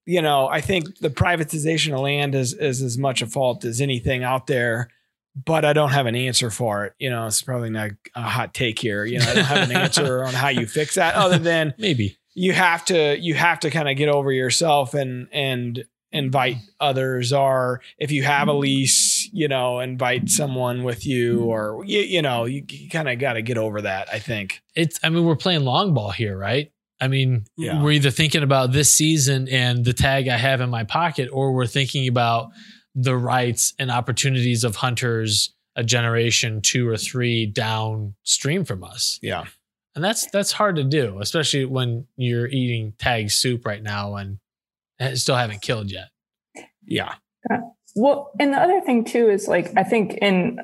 you 0.04 0.20
know, 0.20 0.46
I 0.48 0.60
think 0.60 0.98
the 0.98 1.10
privatization 1.10 1.94
of 1.94 2.00
land 2.00 2.34
is, 2.34 2.54
is 2.54 2.82
as 2.82 2.98
much 2.98 3.22
a 3.22 3.26
fault 3.26 3.64
as 3.64 3.80
anything 3.80 4.22
out 4.24 4.46
there, 4.46 4.88
but 5.34 5.64
I 5.64 5.72
don't 5.72 5.92
have 5.92 6.06
an 6.06 6.14
answer 6.14 6.50
for 6.50 6.84
it. 6.84 6.94
You 6.98 7.10
know, 7.10 7.26
it's 7.26 7.42
probably 7.42 7.70
not 7.70 7.90
a 8.14 8.22
hot 8.22 8.52
take 8.52 8.78
here. 8.78 9.04
You 9.04 9.20
know, 9.20 9.26
I 9.26 9.34
don't 9.34 9.44
have 9.44 9.70
an 9.70 9.76
answer 9.76 10.24
on 10.26 10.34
how 10.34 10.48
you 10.48 10.66
fix 10.66 10.96
that 10.96 11.14
other 11.14 11.38
than 11.38 11.74
maybe 11.78 12.18
you 12.34 12.52
have 12.52 12.84
to, 12.86 13.18
you 13.18 13.34
have 13.34 13.60
to 13.60 13.70
kind 13.70 13.88
of 13.88 13.96
get 13.96 14.08
over 14.08 14.30
yourself 14.30 14.94
and, 14.94 15.28
and, 15.32 15.84
invite 16.12 16.56
mm. 16.56 16.68
others 16.80 17.32
or 17.32 17.80
if 17.98 18.12
you 18.12 18.22
have 18.22 18.48
a 18.48 18.52
mm. 18.52 18.60
lease 18.60 19.28
you 19.32 19.48
know 19.48 19.80
invite 19.80 20.28
someone 20.28 20.82
with 20.82 21.06
you 21.06 21.44
or 21.44 21.82
you, 21.86 22.00
you 22.00 22.22
know 22.22 22.44
you, 22.44 22.62
you 22.68 22.88
kind 22.88 23.08
of 23.08 23.18
got 23.18 23.34
to 23.34 23.42
get 23.42 23.58
over 23.58 23.82
that 23.82 24.08
i 24.12 24.18
think. 24.18 24.60
It's 24.74 25.00
i 25.02 25.08
mean 25.08 25.24
we're 25.24 25.36
playing 25.36 25.64
long 25.64 25.94
ball 25.94 26.10
here 26.10 26.36
right? 26.36 26.70
I 27.00 27.08
mean 27.08 27.44
yeah. 27.56 27.82
we're 27.82 27.92
either 27.92 28.10
thinking 28.10 28.42
about 28.42 28.72
this 28.72 28.94
season 28.94 29.48
and 29.48 29.84
the 29.84 29.92
tag 29.92 30.28
i 30.28 30.36
have 30.36 30.60
in 30.60 30.70
my 30.70 30.84
pocket 30.84 31.28
or 31.32 31.52
we're 31.52 31.66
thinking 31.66 32.08
about 32.08 32.50
the 32.94 33.16
rights 33.16 33.72
and 33.78 33.90
opportunities 33.90 34.64
of 34.64 34.76
hunters 34.76 35.54
a 35.76 35.82
generation 35.82 36.60
two 36.60 36.86
or 36.86 36.96
three 36.96 37.46
downstream 37.46 38.64
from 38.64 38.84
us. 38.84 39.18
Yeah. 39.22 39.44
And 39.94 40.04
that's 40.04 40.30
that's 40.30 40.52
hard 40.52 40.76
to 40.76 40.84
do 40.84 41.18
especially 41.20 41.64
when 41.64 42.06
you're 42.16 42.46
eating 42.46 42.94
tag 42.98 43.30
soup 43.30 43.66
right 43.66 43.82
now 43.82 44.16
and 44.16 44.38
still 45.14 45.36
haven't 45.36 45.62
killed 45.62 45.90
yet. 45.90 46.08
Yeah. 46.86 47.14
Uh, 47.50 47.58
well, 47.94 48.30
and 48.40 48.52
the 48.52 48.58
other 48.58 48.80
thing 48.80 49.04
too 49.04 49.28
is 49.28 49.48
like 49.48 49.72
I 49.76 49.82
think 49.84 50.14
in 50.14 50.58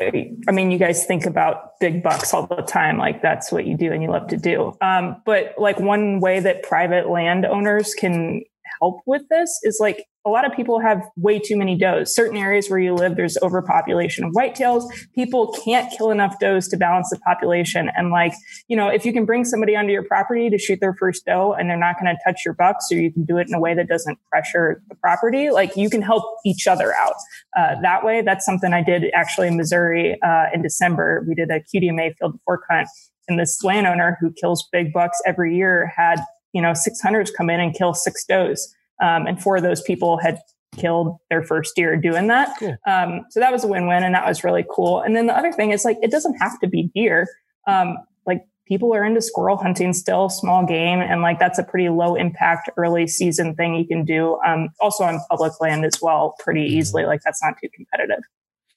I 0.00 0.50
mean, 0.50 0.72
you 0.72 0.78
guys 0.78 1.06
think 1.06 1.24
about 1.24 1.78
big 1.78 2.02
bucks 2.02 2.34
all 2.34 2.46
the 2.48 2.62
time, 2.62 2.98
like 2.98 3.22
that's 3.22 3.52
what 3.52 3.64
you 3.64 3.76
do 3.76 3.92
and 3.92 4.02
you 4.02 4.10
love 4.10 4.26
to 4.28 4.36
do. 4.36 4.76
Um, 4.80 5.22
but 5.24 5.54
like 5.56 5.78
one 5.78 6.18
way 6.18 6.40
that 6.40 6.64
private 6.64 7.08
landowners 7.08 7.94
can 7.94 8.42
help 8.80 9.00
with 9.06 9.22
this 9.30 9.58
is 9.62 9.78
like 9.80 10.04
a 10.26 10.30
lot 10.30 10.46
of 10.46 10.56
people 10.56 10.80
have 10.80 11.02
way 11.16 11.38
too 11.38 11.56
many 11.56 11.76
does. 11.76 12.14
Certain 12.14 12.36
areas 12.36 12.70
where 12.70 12.78
you 12.78 12.94
live, 12.94 13.16
there's 13.16 13.36
overpopulation 13.42 14.24
of 14.24 14.32
whitetails. 14.32 14.84
People 15.14 15.54
can't 15.64 15.92
kill 15.96 16.10
enough 16.10 16.38
does 16.38 16.66
to 16.68 16.78
balance 16.78 17.10
the 17.10 17.18
population. 17.18 17.90
And 17.94 18.10
like, 18.10 18.32
you 18.68 18.76
know, 18.76 18.88
if 18.88 19.04
you 19.04 19.12
can 19.12 19.26
bring 19.26 19.44
somebody 19.44 19.76
onto 19.76 19.92
your 19.92 20.04
property 20.04 20.48
to 20.48 20.58
shoot 20.58 20.80
their 20.80 20.94
first 20.94 21.26
doe 21.26 21.52
and 21.52 21.68
they're 21.68 21.76
not 21.76 21.96
going 22.00 22.14
to 22.14 22.18
touch 22.26 22.40
your 22.44 22.54
bucks 22.54 22.86
or 22.90 22.96
you 22.96 23.12
can 23.12 23.24
do 23.24 23.36
it 23.36 23.48
in 23.48 23.54
a 23.54 23.60
way 23.60 23.74
that 23.74 23.86
doesn't 23.86 24.18
pressure 24.30 24.82
the 24.88 24.94
property, 24.94 25.50
like 25.50 25.76
you 25.76 25.90
can 25.90 26.00
help 26.00 26.24
each 26.46 26.66
other 26.66 26.94
out 26.94 27.16
uh, 27.56 27.74
that 27.82 28.02
way. 28.02 28.22
That's 28.22 28.46
something 28.46 28.72
I 28.72 28.82
did 28.82 29.04
actually 29.14 29.48
in 29.48 29.58
Missouri 29.58 30.16
uh, 30.22 30.46
in 30.54 30.62
December. 30.62 31.22
We 31.28 31.34
did 31.34 31.50
a 31.50 31.60
QDMA 31.60 32.16
field 32.16 32.40
fork 32.46 32.62
hunt 32.70 32.88
and 33.28 33.38
this 33.38 33.62
landowner 33.62 34.18
who 34.20 34.32
kills 34.32 34.68
big 34.70 34.92
bucks 34.92 35.18
every 35.26 35.56
year 35.56 35.92
had, 35.96 36.20
you 36.54 36.62
know, 36.62 36.72
600s 36.72 37.30
come 37.36 37.50
in 37.50 37.60
and 37.60 37.74
kill 37.74 37.92
six 37.92 38.24
does 38.24 38.74
um, 39.02 39.26
and 39.26 39.42
four 39.42 39.56
of 39.56 39.62
those 39.62 39.82
people 39.82 40.18
had 40.18 40.38
killed 40.76 41.18
their 41.30 41.42
first 41.42 41.76
deer 41.76 41.96
doing 41.96 42.26
that. 42.28 42.56
Cool. 42.58 42.76
Um, 42.86 43.24
so 43.30 43.40
that 43.40 43.52
was 43.52 43.64
a 43.64 43.68
win-win, 43.68 44.02
and 44.02 44.14
that 44.14 44.26
was 44.26 44.44
really 44.44 44.64
cool. 44.70 45.00
And 45.00 45.14
then 45.14 45.26
the 45.26 45.36
other 45.36 45.52
thing 45.52 45.70
is 45.70 45.84
like 45.84 45.98
it 46.02 46.10
doesn't 46.10 46.34
have 46.34 46.58
to 46.60 46.66
be 46.66 46.90
deer. 46.94 47.28
Um, 47.66 47.96
like 48.26 48.42
people 48.66 48.94
are 48.94 49.04
into 49.04 49.20
squirrel 49.20 49.56
hunting 49.56 49.92
still, 49.92 50.28
small 50.28 50.64
game, 50.64 51.00
and 51.00 51.22
like 51.22 51.38
that's 51.38 51.58
a 51.58 51.64
pretty 51.64 51.88
low 51.88 52.14
impact 52.14 52.70
early 52.76 53.06
season 53.06 53.54
thing 53.54 53.74
you 53.74 53.86
can 53.86 54.04
do. 54.04 54.38
Um, 54.46 54.68
also 54.80 55.04
on 55.04 55.20
public 55.30 55.60
land 55.60 55.84
as 55.84 56.00
well, 56.00 56.34
pretty 56.38 56.66
mm-hmm. 56.66 56.78
easily. 56.78 57.04
Like 57.04 57.20
that's 57.24 57.42
not 57.42 57.54
too 57.60 57.68
competitive. 57.74 58.22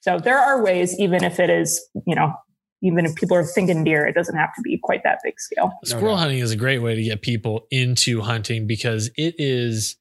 So 0.02 0.20
there 0.20 0.40
are 0.40 0.64
ways, 0.64 0.98
even 1.00 1.24
if 1.24 1.40
it 1.40 1.50
is, 1.50 1.86
you 2.06 2.16
know, 2.16 2.34
even 2.82 3.06
if 3.06 3.16
people 3.16 3.36
are 3.36 3.44
thinking 3.44 3.84
deer, 3.84 4.06
it 4.06 4.14
doesn't 4.14 4.36
have 4.36 4.54
to 4.56 4.62
be 4.62 4.78
quite 4.82 5.04
that 5.04 5.20
big 5.24 5.40
scale. 5.40 5.72
Squirrel 5.84 6.18
hunting 6.18 6.40
is 6.40 6.52
a 6.52 6.56
great 6.56 6.80
way 6.80 6.96
to 6.96 7.04
get 7.04 7.22
people 7.22 7.68
into 7.72 8.22
hunting 8.22 8.68
because 8.68 9.10
it 9.18 9.36
is 9.38 9.96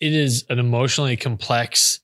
it 0.00 0.12
is 0.12 0.44
an 0.50 0.58
emotionally 0.58 1.16
complex 1.16 2.00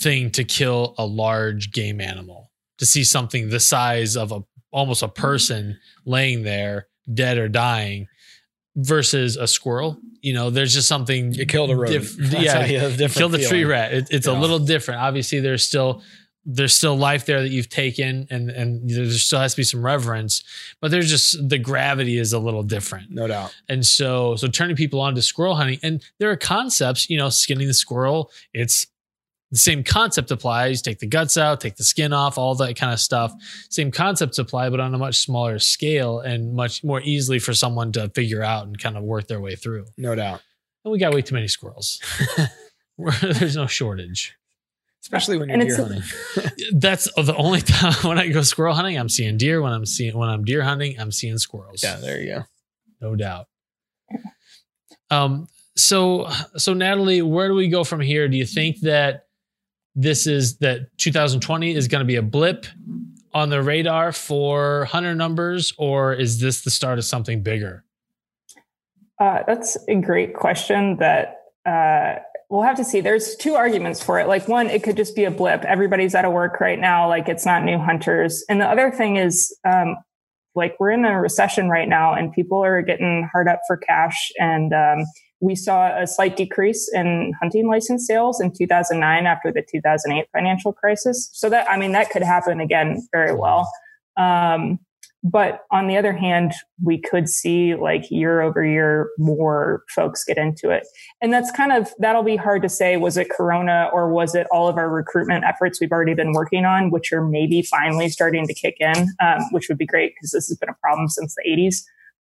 thing 0.00 0.30
to 0.30 0.44
kill 0.44 0.94
a 0.98 1.06
large 1.06 1.72
game 1.72 2.00
animal. 2.00 2.50
To 2.78 2.86
see 2.86 3.04
something 3.04 3.48
the 3.48 3.58
size 3.58 4.16
of 4.16 4.32
a 4.32 4.44
almost 4.70 5.02
a 5.02 5.08
person 5.08 5.78
laying 6.04 6.42
there 6.42 6.88
dead 7.12 7.38
or 7.38 7.48
dying 7.48 8.06
versus 8.76 9.36
a 9.36 9.46
squirrel. 9.46 9.98
You 10.20 10.34
know, 10.34 10.50
there's 10.50 10.74
just 10.74 10.86
something 10.86 11.32
you 11.32 11.46
killed 11.46 11.70
a 11.70 11.76
rodent. 11.76 12.04
Diff- 12.04 12.32
yeah, 12.42 13.08
killed 13.08 13.34
a 13.34 13.48
tree 13.48 13.64
rat. 13.64 13.94
It, 13.94 14.08
it's 14.10 14.26
yeah. 14.26 14.38
a 14.38 14.38
little 14.38 14.58
different. 14.58 15.00
Obviously, 15.00 15.40
there's 15.40 15.66
still 15.66 16.02
there's 16.46 16.72
still 16.72 16.96
life 16.96 17.26
there 17.26 17.42
that 17.42 17.50
you've 17.50 17.68
taken 17.68 18.26
and 18.30 18.50
and 18.50 18.88
there 18.88 19.10
still 19.10 19.40
has 19.40 19.52
to 19.52 19.56
be 19.56 19.64
some 19.64 19.84
reverence 19.84 20.44
but 20.80 20.92
there's 20.92 21.10
just 21.10 21.48
the 21.48 21.58
gravity 21.58 22.18
is 22.18 22.32
a 22.32 22.38
little 22.38 22.62
different. 22.62 23.10
No 23.10 23.26
doubt. 23.26 23.54
And 23.68 23.84
so 23.84 24.36
so 24.36 24.46
turning 24.46 24.76
people 24.76 25.00
on 25.00 25.16
to 25.16 25.22
squirrel 25.22 25.56
hunting 25.56 25.80
and 25.82 26.02
there 26.18 26.30
are 26.30 26.36
concepts 26.36 27.10
you 27.10 27.18
know 27.18 27.28
skinning 27.28 27.66
the 27.66 27.74
squirrel 27.74 28.30
it's 28.54 28.86
the 29.50 29.58
same 29.58 29.82
concept 29.82 30.30
applies 30.30 30.82
take 30.82 31.00
the 31.00 31.06
guts 31.06 31.36
out 31.36 31.60
take 31.60 31.76
the 31.76 31.84
skin 31.84 32.12
off 32.12 32.38
all 32.38 32.54
that 32.54 32.76
kind 32.76 32.92
of 32.92 33.00
stuff. 33.00 33.34
Same 33.68 33.90
concepts 33.90 34.38
apply 34.38 34.70
but 34.70 34.78
on 34.78 34.94
a 34.94 34.98
much 34.98 35.18
smaller 35.18 35.58
scale 35.58 36.20
and 36.20 36.54
much 36.54 36.84
more 36.84 37.00
easily 37.02 37.40
for 37.40 37.54
someone 37.54 37.90
to 37.92 38.08
figure 38.10 38.42
out 38.42 38.66
and 38.66 38.78
kind 38.78 38.96
of 38.96 39.02
work 39.02 39.26
their 39.26 39.40
way 39.40 39.56
through. 39.56 39.86
No 39.98 40.14
doubt. 40.14 40.42
And 40.84 40.92
we 40.92 40.98
got 41.00 41.12
way 41.12 41.22
too 41.22 41.34
many 41.34 41.48
squirrels. 41.48 42.00
There's 43.20 43.56
no 43.56 43.66
shortage 43.66 44.36
especially 45.06 45.38
when 45.38 45.48
you're 45.48 45.58
deer 45.58 45.76
hunting. 45.76 46.02
that's 46.72 47.04
the 47.14 47.34
only 47.36 47.60
time 47.60 47.92
when 48.02 48.18
I 48.18 48.28
go 48.28 48.42
squirrel 48.42 48.74
hunting, 48.74 48.98
I'm 48.98 49.08
seeing 49.08 49.36
deer. 49.36 49.62
When 49.62 49.72
I'm 49.72 49.86
seeing 49.86 50.18
when 50.18 50.28
I'm 50.28 50.44
deer 50.44 50.62
hunting, 50.62 50.98
I'm 50.98 51.12
seeing 51.12 51.38
squirrels. 51.38 51.82
Yeah, 51.82 51.96
there 51.96 52.20
you 52.20 52.34
go. 52.34 52.44
No 53.00 53.14
doubt. 53.14 53.46
Um. 55.10 55.46
So 55.76 56.28
so 56.56 56.74
Natalie, 56.74 57.22
where 57.22 57.46
do 57.48 57.54
we 57.54 57.68
go 57.68 57.84
from 57.84 58.00
here? 58.00 58.28
Do 58.28 58.36
you 58.36 58.46
think 58.46 58.80
that 58.80 59.26
this 59.94 60.26
is 60.26 60.58
that 60.58 60.88
2020 60.98 61.74
is 61.74 61.86
going 61.86 62.00
to 62.00 62.06
be 62.06 62.16
a 62.16 62.22
blip 62.22 62.66
on 63.32 63.48
the 63.48 63.62
radar 63.62 64.10
for 64.12 64.86
hunter 64.86 65.14
numbers, 65.14 65.72
or 65.78 66.14
is 66.14 66.40
this 66.40 66.62
the 66.62 66.70
start 66.70 66.98
of 66.98 67.04
something 67.04 67.42
bigger? 67.42 67.84
Uh, 69.20 69.42
that's 69.46 69.78
a 69.88 69.94
great 69.94 70.34
question 70.34 70.96
that 70.96 71.42
uh, 71.64 72.16
we'll 72.48 72.62
have 72.62 72.76
to 72.76 72.84
see. 72.84 73.00
There's 73.00 73.36
two 73.36 73.54
arguments 73.54 74.02
for 74.02 74.18
it. 74.18 74.28
Like 74.28 74.48
one, 74.48 74.68
it 74.68 74.82
could 74.82 74.96
just 74.96 75.16
be 75.16 75.24
a 75.24 75.30
blip. 75.30 75.64
Everybody's 75.64 76.14
out 76.14 76.24
of 76.24 76.32
work 76.32 76.60
right 76.60 76.78
now. 76.78 77.08
Like 77.08 77.28
it's 77.28 77.46
not 77.46 77.64
new 77.64 77.78
hunters. 77.78 78.44
And 78.48 78.60
the 78.60 78.66
other 78.66 78.90
thing 78.90 79.16
is, 79.16 79.56
um, 79.64 79.96
like 80.54 80.76
we're 80.80 80.90
in 80.90 81.04
a 81.04 81.20
recession 81.20 81.68
right 81.68 81.88
now 81.88 82.14
and 82.14 82.32
people 82.32 82.64
are 82.64 82.80
getting 82.82 83.28
hard 83.32 83.48
up 83.48 83.60
for 83.66 83.76
cash. 83.76 84.30
And, 84.38 84.72
um, 84.72 85.04
we 85.40 85.54
saw 85.54 85.94
a 86.00 86.06
slight 86.06 86.36
decrease 86.36 86.90
in 86.92 87.34
hunting 87.40 87.68
license 87.68 88.06
sales 88.06 88.40
in 88.40 88.52
2009 88.56 89.26
after 89.26 89.52
the 89.52 89.62
2008 89.70 90.26
financial 90.32 90.72
crisis. 90.72 91.28
So 91.34 91.50
that, 91.50 91.70
I 91.70 91.76
mean, 91.76 91.92
that 91.92 92.08
could 92.10 92.22
happen 92.22 92.58
again 92.58 93.06
very 93.12 93.34
well. 93.34 93.70
Um, 94.16 94.78
but 95.28 95.62
on 95.72 95.88
the 95.88 95.96
other 95.96 96.12
hand, 96.12 96.52
we 96.84 97.00
could 97.00 97.28
see 97.28 97.74
like 97.74 98.10
year 98.12 98.42
over 98.42 98.64
year 98.64 99.10
more 99.18 99.82
folks 99.88 100.24
get 100.24 100.38
into 100.38 100.70
it. 100.70 100.86
And 101.20 101.32
that's 101.32 101.50
kind 101.50 101.72
of, 101.72 101.92
that'll 101.98 102.22
be 102.22 102.36
hard 102.36 102.62
to 102.62 102.68
say. 102.68 102.96
Was 102.96 103.16
it 103.16 103.28
Corona 103.28 103.90
or 103.92 104.08
was 104.12 104.36
it 104.36 104.46
all 104.52 104.68
of 104.68 104.76
our 104.76 104.88
recruitment 104.88 105.44
efforts 105.44 105.80
we've 105.80 105.90
already 105.90 106.14
been 106.14 106.32
working 106.32 106.64
on, 106.64 106.92
which 106.92 107.12
are 107.12 107.26
maybe 107.26 107.62
finally 107.62 108.08
starting 108.08 108.46
to 108.46 108.54
kick 108.54 108.76
in, 108.78 109.08
um, 109.20 109.40
which 109.50 109.68
would 109.68 109.78
be 109.78 109.86
great 109.86 110.14
because 110.14 110.30
this 110.30 110.46
has 110.46 110.56
been 110.58 110.68
a 110.68 110.76
problem 110.80 111.08
since 111.08 111.34
the 111.34 111.42
80s. 111.50 111.82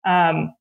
Um, 0.08 0.54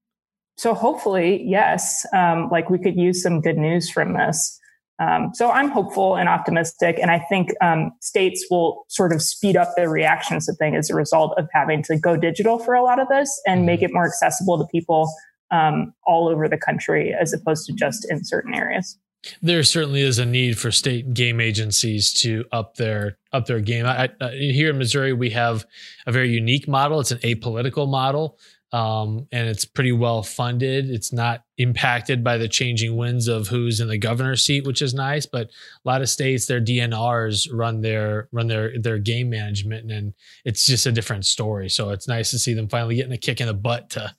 so 0.57 0.73
hopefully, 0.73 1.43
yes, 1.45 2.07
um, 2.11 2.49
like 2.51 2.71
we 2.71 2.79
could 2.79 2.95
use 2.95 3.21
some 3.21 3.39
good 3.39 3.57
news 3.57 3.89
from 3.89 4.13
this. 4.13 4.59
Um, 5.01 5.31
so 5.33 5.49
I'm 5.49 5.69
hopeful 5.69 6.15
and 6.15 6.29
optimistic, 6.29 6.99
and 7.01 7.09
I 7.09 7.19
think 7.19 7.49
um, 7.59 7.91
states 8.01 8.45
will 8.51 8.85
sort 8.87 9.11
of 9.13 9.21
speed 9.21 9.57
up 9.57 9.69
their 9.75 9.89
reactions 9.89 10.45
to 10.45 10.53
things 10.53 10.77
as 10.77 10.89
a 10.91 10.95
result 10.95 11.33
of 11.37 11.49
having 11.51 11.81
to 11.83 11.97
go 11.97 12.15
digital 12.15 12.59
for 12.59 12.75
a 12.75 12.83
lot 12.83 12.99
of 12.99 13.07
this 13.09 13.41
and 13.47 13.59
mm-hmm. 13.59 13.65
make 13.65 13.81
it 13.81 13.91
more 13.91 14.05
accessible 14.05 14.59
to 14.59 14.65
people 14.67 15.11
um, 15.49 15.93
all 16.05 16.29
over 16.29 16.47
the 16.47 16.57
country 16.57 17.15
as 17.19 17.33
opposed 17.33 17.65
to 17.65 17.73
just 17.73 18.09
in 18.11 18.23
certain 18.23 18.53
areas. 18.53 18.97
There 19.41 19.63
certainly 19.63 20.01
is 20.01 20.19
a 20.19 20.25
need 20.25 20.57
for 20.57 20.71
state 20.71 21.13
game 21.13 21.39
agencies 21.39 22.13
to 22.21 22.45
up 22.51 22.75
their 22.75 23.17
up 23.31 23.45
their 23.45 23.59
game. 23.59 23.85
I, 23.85 24.09
I, 24.19 24.29
here 24.31 24.71
in 24.71 24.77
Missouri, 24.77 25.13
we 25.13 25.29
have 25.31 25.65
a 26.07 26.11
very 26.11 26.29
unique 26.29 26.67
model. 26.67 26.99
It's 26.99 27.11
an 27.11 27.19
apolitical 27.19 27.87
model 27.89 28.37
um, 28.73 29.27
and 29.31 29.49
it's 29.49 29.65
pretty 29.65 29.91
well 29.91 30.23
funded. 30.23 30.89
It's 30.89 31.11
not 31.11 31.43
impacted 31.57 32.23
by 32.23 32.37
the 32.37 32.47
changing 32.47 32.95
winds 32.95 33.27
of 33.27 33.47
who's 33.47 33.81
in 33.81 33.89
the 33.89 33.97
governor's 33.97 34.43
seat, 34.43 34.65
which 34.65 34.81
is 34.81 34.93
nice. 34.93 35.25
But 35.25 35.47
a 35.47 35.89
lot 35.89 36.01
of 36.01 36.09
states, 36.09 36.45
their 36.45 36.61
DNRs 36.61 37.49
run 37.51 37.81
their 37.81 38.29
run 38.31 38.47
their 38.47 38.79
their 38.79 38.97
game 38.97 39.29
management, 39.29 39.91
and 39.91 40.13
it's 40.45 40.65
just 40.65 40.85
a 40.85 40.91
different 40.91 41.25
story. 41.25 41.69
So 41.69 41.89
it's 41.89 42.07
nice 42.07 42.31
to 42.31 42.39
see 42.39 42.53
them 42.53 42.69
finally 42.69 42.95
getting 42.95 43.11
a 43.11 43.17
kick 43.17 43.41
in 43.41 43.47
the 43.47 43.53
butt 43.53 43.89
to 43.91 44.15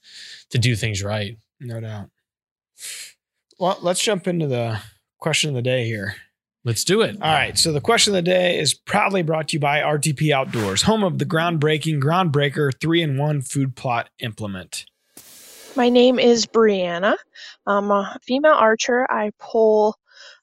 to 0.51 0.59
do 0.59 0.77
things 0.77 1.03
right. 1.03 1.39
No 1.59 1.81
doubt. 1.81 2.11
Well, 3.59 3.79
let's 3.81 4.03
jump 4.03 4.27
into 4.27 4.47
the 4.49 4.81
question 5.19 5.49
of 5.49 5.55
the 5.55 5.63
day 5.63 5.87
here. 5.87 6.17
Let's 6.65 6.85
do 6.85 7.01
it. 7.01 7.17
All 7.21 7.33
right. 7.33 7.59
So 7.59 7.73
the 7.73 7.81
question 7.81 8.13
of 8.15 8.25
the 8.25 8.31
day 8.31 8.59
is 8.59 8.73
proudly 8.73 9.23
brought 9.23 9.49
to 9.49 9.57
you 9.57 9.61
by 9.61 9.81
RTP 9.81 10.31
Outdoors, 10.31 10.83
home 10.83 11.03
of 11.03 11.19
the 11.19 11.27
groundbreaking 11.27 12.01
Groundbreaker 12.01 12.71
3 12.81 13.03
in 13.03 13.19
1 13.19 13.43
food 13.43 13.75
plot 13.75 14.11
implement. 14.21 14.87
My 15.75 15.89
name 15.89 16.21
is 16.21 16.47
Brianna. 16.47 17.17
I'm 17.67 17.91
a 17.91 18.17
female 18.23 18.53
archer. 18.53 19.11
I 19.11 19.33
pull 19.41 19.97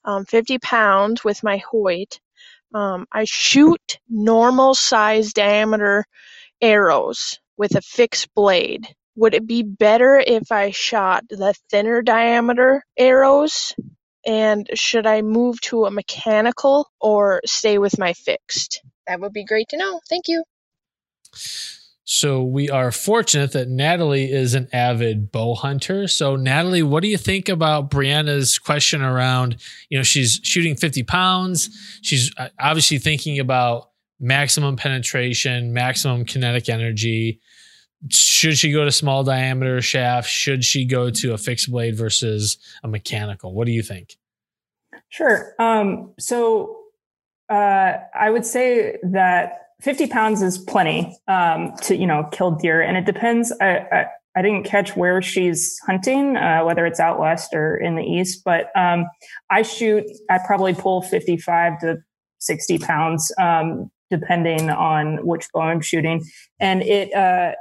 um, 0.04 0.26
50 0.26 0.58
pounds 0.58 1.24
with 1.24 1.42
my 1.42 1.62
Hoyt. 1.70 2.20
Um, 2.74 3.06
I 3.12 3.24
shoot 3.24 3.98
normal 4.08 4.74
size 4.74 5.32
diameter 5.32 6.04
arrows 6.60 7.38
with 7.56 7.76
a 7.76 7.80
fixed 7.80 8.34
blade. 8.34 8.86
Would 9.16 9.34
it 9.34 9.46
be 9.46 9.62
better 9.62 10.18
if 10.18 10.52
I 10.52 10.70
shot 10.70 11.24
the 11.30 11.54
thinner 11.70 12.02
diameter 12.02 12.84
arrows 12.98 13.74
and 14.26 14.68
should 14.74 15.06
I 15.06 15.22
move 15.22 15.60
to 15.62 15.84
a 15.84 15.90
mechanical 15.90 16.90
or 17.00 17.40
stay 17.46 17.78
with 17.78 17.98
my 17.98 18.12
fixed? 18.12 18.82
That 19.06 19.20
would 19.20 19.32
be 19.32 19.44
great 19.44 19.68
to 19.70 19.76
know. 19.76 20.00
Thank 20.08 20.28
you. 20.28 20.44
So 22.12 22.42
we 22.42 22.68
are 22.68 22.90
fortunate 22.90 23.52
that 23.52 23.68
Natalie 23.68 24.32
is 24.32 24.54
an 24.54 24.68
avid 24.72 25.30
bow 25.30 25.54
hunter. 25.54 26.08
So 26.08 26.34
Natalie, 26.34 26.82
what 26.82 27.04
do 27.04 27.08
you 27.08 27.16
think 27.16 27.48
about 27.48 27.88
Brianna's 27.88 28.58
question 28.58 29.00
around, 29.00 29.58
you 29.90 29.96
know, 29.96 30.02
she's 30.02 30.40
shooting 30.42 30.74
50 30.74 31.04
pounds. 31.04 31.70
She's 32.02 32.32
uh, 32.36 32.48
obviously 32.58 32.98
thinking 32.98 33.38
about 33.38 33.90
maximum 34.18 34.74
penetration, 34.74 35.72
maximum 35.72 36.24
kinetic 36.24 36.68
energy. 36.68 37.40
Should 38.08 38.56
she 38.56 38.72
go 38.72 38.84
to 38.84 38.92
small 38.92 39.24
diameter 39.24 39.82
shaft? 39.82 40.28
Should 40.28 40.64
she 40.64 40.86
go 40.86 41.10
to 41.10 41.34
a 41.34 41.38
fixed 41.38 41.70
blade 41.70 41.96
versus 41.96 42.56
a 42.82 42.88
mechanical? 42.88 43.52
What 43.52 43.66
do 43.66 43.72
you 43.72 43.82
think? 43.82 44.16
Sure. 45.10 45.54
Um, 45.58 46.14
so 46.18 46.78
uh, 47.50 47.98
I 48.14 48.30
would 48.30 48.46
say 48.46 48.96
that 49.02 49.70
50 49.82 50.06
pounds 50.06 50.40
is 50.40 50.56
plenty 50.56 51.18
um, 51.26 51.74
to 51.82 51.96
you 51.96 52.06
know 52.06 52.28
kill 52.32 52.52
deer, 52.52 52.80
and 52.80 52.96
it 52.96 53.04
depends. 53.04 53.52
I, 53.60 53.78
I, 53.78 54.06
I 54.36 54.42
didn't 54.42 54.64
catch 54.64 54.96
where 54.96 55.20
she's 55.20 55.78
hunting, 55.86 56.36
uh, 56.36 56.62
whether 56.64 56.86
it's 56.86 57.00
out 57.00 57.18
west 57.18 57.52
or 57.52 57.76
in 57.76 57.96
the 57.96 58.04
east, 58.04 58.42
but 58.44 58.70
um, 58.76 59.06
I 59.50 59.62
shoot. 59.62 60.04
I 60.30 60.38
probably 60.46 60.74
pull 60.74 61.02
55 61.02 61.80
to 61.80 61.98
60 62.38 62.78
pounds, 62.78 63.32
um, 63.40 63.90
depending 64.10 64.70
on 64.70 65.26
which 65.26 65.48
bow 65.52 65.60
I'm 65.60 65.80
shooting, 65.80 66.24
and 66.58 66.82
it. 66.82 67.12
Uh, 67.12 67.52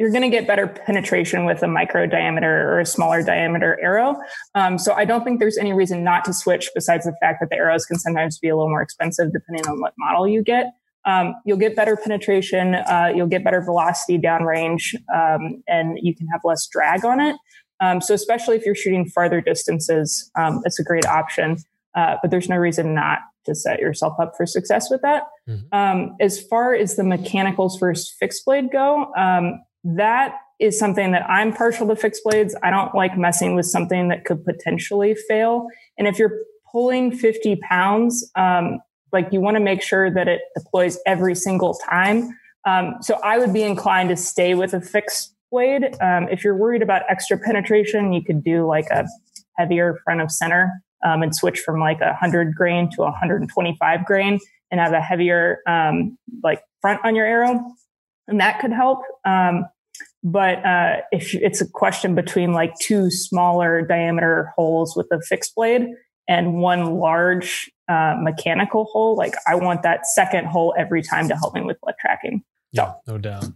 you're 0.00 0.10
going 0.10 0.22
to 0.22 0.30
get 0.30 0.46
better 0.46 0.66
penetration 0.66 1.44
with 1.44 1.62
a 1.62 1.68
micro 1.68 2.06
diameter 2.06 2.72
or 2.72 2.80
a 2.80 2.86
smaller 2.86 3.22
diameter 3.22 3.78
arrow. 3.82 4.16
Um, 4.54 4.78
so 4.78 4.94
I 4.94 5.04
don't 5.04 5.24
think 5.24 5.40
there's 5.40 5.58
any 5.58 5.74
reason 5.74 6.02
not 6.02 6.24
to 6.24 6.32
switch 6.32 6.70
besides 6.74 7.04
the 7.04 7.14
fact 7.20 7.40
that 7.40 7.50
the 7.50 7.56
arrows 7.56 7.84
can 7.84 7.98
sometimes 7.98 8.38
be 8.38 8.48
a 8.48 8.56
little 8.56 8.70
more 8.70 8.80
expensive 8.80 9.30
depending 9.30 9.68
on 9.68 9.78
what 9.78 9.92
model 9.98 10.26
you 10.26 10.42
get. 10.42 10.72
Um, 11.04 11.34
you'll 11.44 11.58
get 11.58 11.76
better 11.76 11.96
penetration, 11.96 12.76
uh, 12.76 13.12
you'll 13.14 13.26
get 13.26 13.44
better 13.44 13.60
velocity 13.60 14.18
downrange, 14.18 14.94
um, 15.14 15.62
and 15.68 15.98
you 16.00 16.16
can 16.16 16.26
have 16.28 16.40
less 16.44 16.66
drag 16.72 17.04
on 17.04 17.20
it. 17.20 17.36
Um, 17.80 18.00
so 18.00 18.14
especially 18.14 18.56
if 18.56 18.64
you're 18.64 18.74
shooting 18.74 19.06
farther 19.06 19.42
distances, 19.42 20.30
um, 20.38 20.62
it's 20.64 20.80
a 20.80 20.84
great 20.84 21.04
option. 21.04 21.58
uh, 21.96 22.16
but 22.22 22.30
there's 22.30 22.48
no 22.48 22.56
reason 22.56 22.94
not 22.94 23.18
to 23.44 23.52
set 23.52 23.80
yourself 23.80 24.14
up 24.20 24.32
for 24.36 24.46
success 24.46 24.88
with 24.90 25.02
that. 25.02 25.24
Mhm. 25.48 25.64
Um, 25.72 26.16
as 26.20 26.40
far 26.40 26.72
as 26.72 26.94
the 26.94 27.02
mechanicals 27.02 27.78
versus 27.80 28.14
fixed 28.20 28.44
blade 28.44 28.70
go, 28.70 29.12
um, 29.16 29.60
that 29.84 30.36
is 30.58 30.78
something 30.78 31.12
that 31.12 31.28
I'm 31.28 31.52
partial 31.52 31.88
to 31.88 31.96
fixed 31.96 32.22
blades. 32.24 32.54
I 32.62 32.70
don't 32.70 32.94
like 32.94 33.16
messing 33.16 33.54
with 33.54 33.66
something 33.66 34.08
that 34.08 34.24
could 34.24 34.44
potentially 34.44 35.14
fail. 35.14 35.66
And 35.98 36.06
if 36.06 36.18
you're 36.18 36.38
pulling 36.70 37.12
50 37.12 37.56
pounds, 37.56 38.30
um, 38.36 38.78
like 39.12 39.28
you 39.32 39.40
want 39.40 39.56
to 39.56 39.60
make 39.60 39.82
sure 39.82 40.12
that 40.12 40.28
it 40.28 40.42
deploys 40.56 40.98
every 41.06 41.34
single 41.34 41.74
time. 41.74 42.36
Um, 42.64 42.96
so 43.00 43.18
I 43.24 43.38
would 43.38 43.52
be 43.52 43.62
inclined 43.62 44.10
to 44.10 44.16
stay 44.16 44.54
with 44.54 44.74
a 44.74 44.80
fixed 44.80 45.34
blade. 45.50 45.96
Um, 46.00 46.28
if 46.30 46.44
you're 46.44 46.56
worried 46.56 46.82
about 46.82 47.02
extra 47.08 47.38
penetration, 47.38 48.12
you 48.12 48.22
could 48.22 48.44
do 48.44 48.66
like 48.66 48.86
a 48.90 49.06
heavier 49.56 49.98
front 50.04 50.20
of 50.20 50.30
center 50.30 50.70
um, 51.04 51.22
and 51.22 51.34
switch 51.34 51.60
from 51.60 51.80
like 51.80 52.00
a 52.00 52.06
100 52.06 52.54
grain 52.54 52.90
to 52.92 53.02
a 53.02 53.06
125 53.06 54.04
grain 54.04 54.38
and 54.70 54.80
have 54.80 54.92
a 54.92 55.00
heavier 55.00 55.60
um, 55.66 56.16
like 56.42 56.62
front 56.80 57.00
on 57.04 57.16
your 57.16 57.26
arrow. 57.26 57.74
And 58.30 58.40
that 58.40 58.60
could 58.60 58.72
help. 58.72 59.00
Um, 59.24 59.66
but 60.22 60.64
uh, 60.64 60.96
if 61.12 61.34
it's 61.34 61.60
a 61.60 61.68
question 61.68 62.14
between 62.14 62.52
like 62.52 62.74
two 62.80 63.10
smaller 63.10 63.82
diameter 63.82 64.52
holes 64.56 64.94
with 64.96 65.06
a 65.12 65.20
fixed 65.22 65.54
blade 65.54 65.86
and 66.28 66.54
one 66.60 66.96
large 66.96 67.70
uh, 67.88 68.16
mechanical 68.18 68.84
hole, 68.84 69.16
like 69.16 69.34
I 69.46 69.54
want 69.54 69.82
that 69.82 70.06
second 70.06 70.46
hole 70.46 70.74
every 70.78 71.02
time 71.02 71.28
to 71.28 71.36
help 71.36 71.54
me 71.54 71.62
with 71.62 71.80
blood 71.80 71.94
tracking. 72.00 72.42
Yeah, 72.72 72.94
no 73.06 73.18
doubt. 73.18 73.46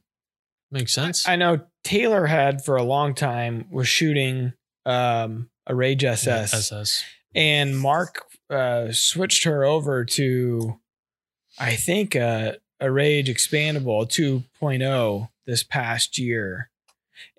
Makes 0.70 0.92
sense. 0.92 1.28
I 1.28 1.36
know 1.36 1.60
Taylor 1.84 2.26
had 2.26 2.64
for 2.64 2.76
a 2.76 2.82
long 2.82 3.14
time 3.14 3.66
was 3.70 3.86
shooting 3.86 4.54
um, 4.86 5.50
a 5.66 5.74
Rage 5.74 6.04
SS, 6.04 6.52
SS. 6.52 7.04
and 7.34 7.78
Mark 7.78 8.24
uh, 8.50 8.90
switched 8.90 9.44
her 9.44 9.64
over 9.64 10.04
to, 10.04 10.80
I 11.58 11.76
think, 11.76 12.16
uh, 12.16 12.54
a 12.84 12.90
Rage 12.90 13.28
Expandable 13.28 14.06
2.0 14.06 15.28
this 15.46 15.62
past 15.62 16.18
year, 16.18 16.70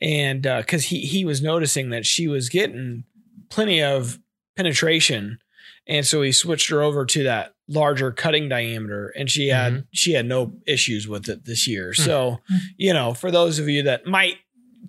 and 0.02 0.46
uh, 0.46 0.62
because 0.62 0.86
he 0.86 1.02
he 1.02 1.24
was 1.24 1.42
noticing 1.42 1.92
that 1.92 2.06
she 2.06 2.28
was 2.28 2.50
getting 2.50 3.04
plenty 3.50 3.82
of 3.82 4.20
penetration, 4.56 5.40
and 5.88 6.06
so 6.06 6.22
he 6.24 6.32
switched 6.32 6.70
her 6.70 6.82
over 6.82 7.06
to 7.06 7.24
that 7.24 7.54
larger 7.68 8.12
cutting 8.12 8.50
diameter, 8.50 9.10
and 9.10 9.30
she 9.30 9.50
had 9.50 9.74
mm-hmm. 9.74 9.82
she 9.92 10.14
had 10.14 10.26
no 10.26 10.54
issues 10.66 11.08
with 11.08 11.30
it 11.30 11.46
this 11.46 11.68
year. 11.68 11.94
Hmm. 11.96 12.02
So, 12.02 12.40
hmm. 12.50 12.58
you 12.78 12.94
know, 12.94 13.14
for 13.14 13.30
those 13.30 13.60
of 13.60 13.70
you 13.70 13.84
that 13.84 14.08
might 14.08 14.38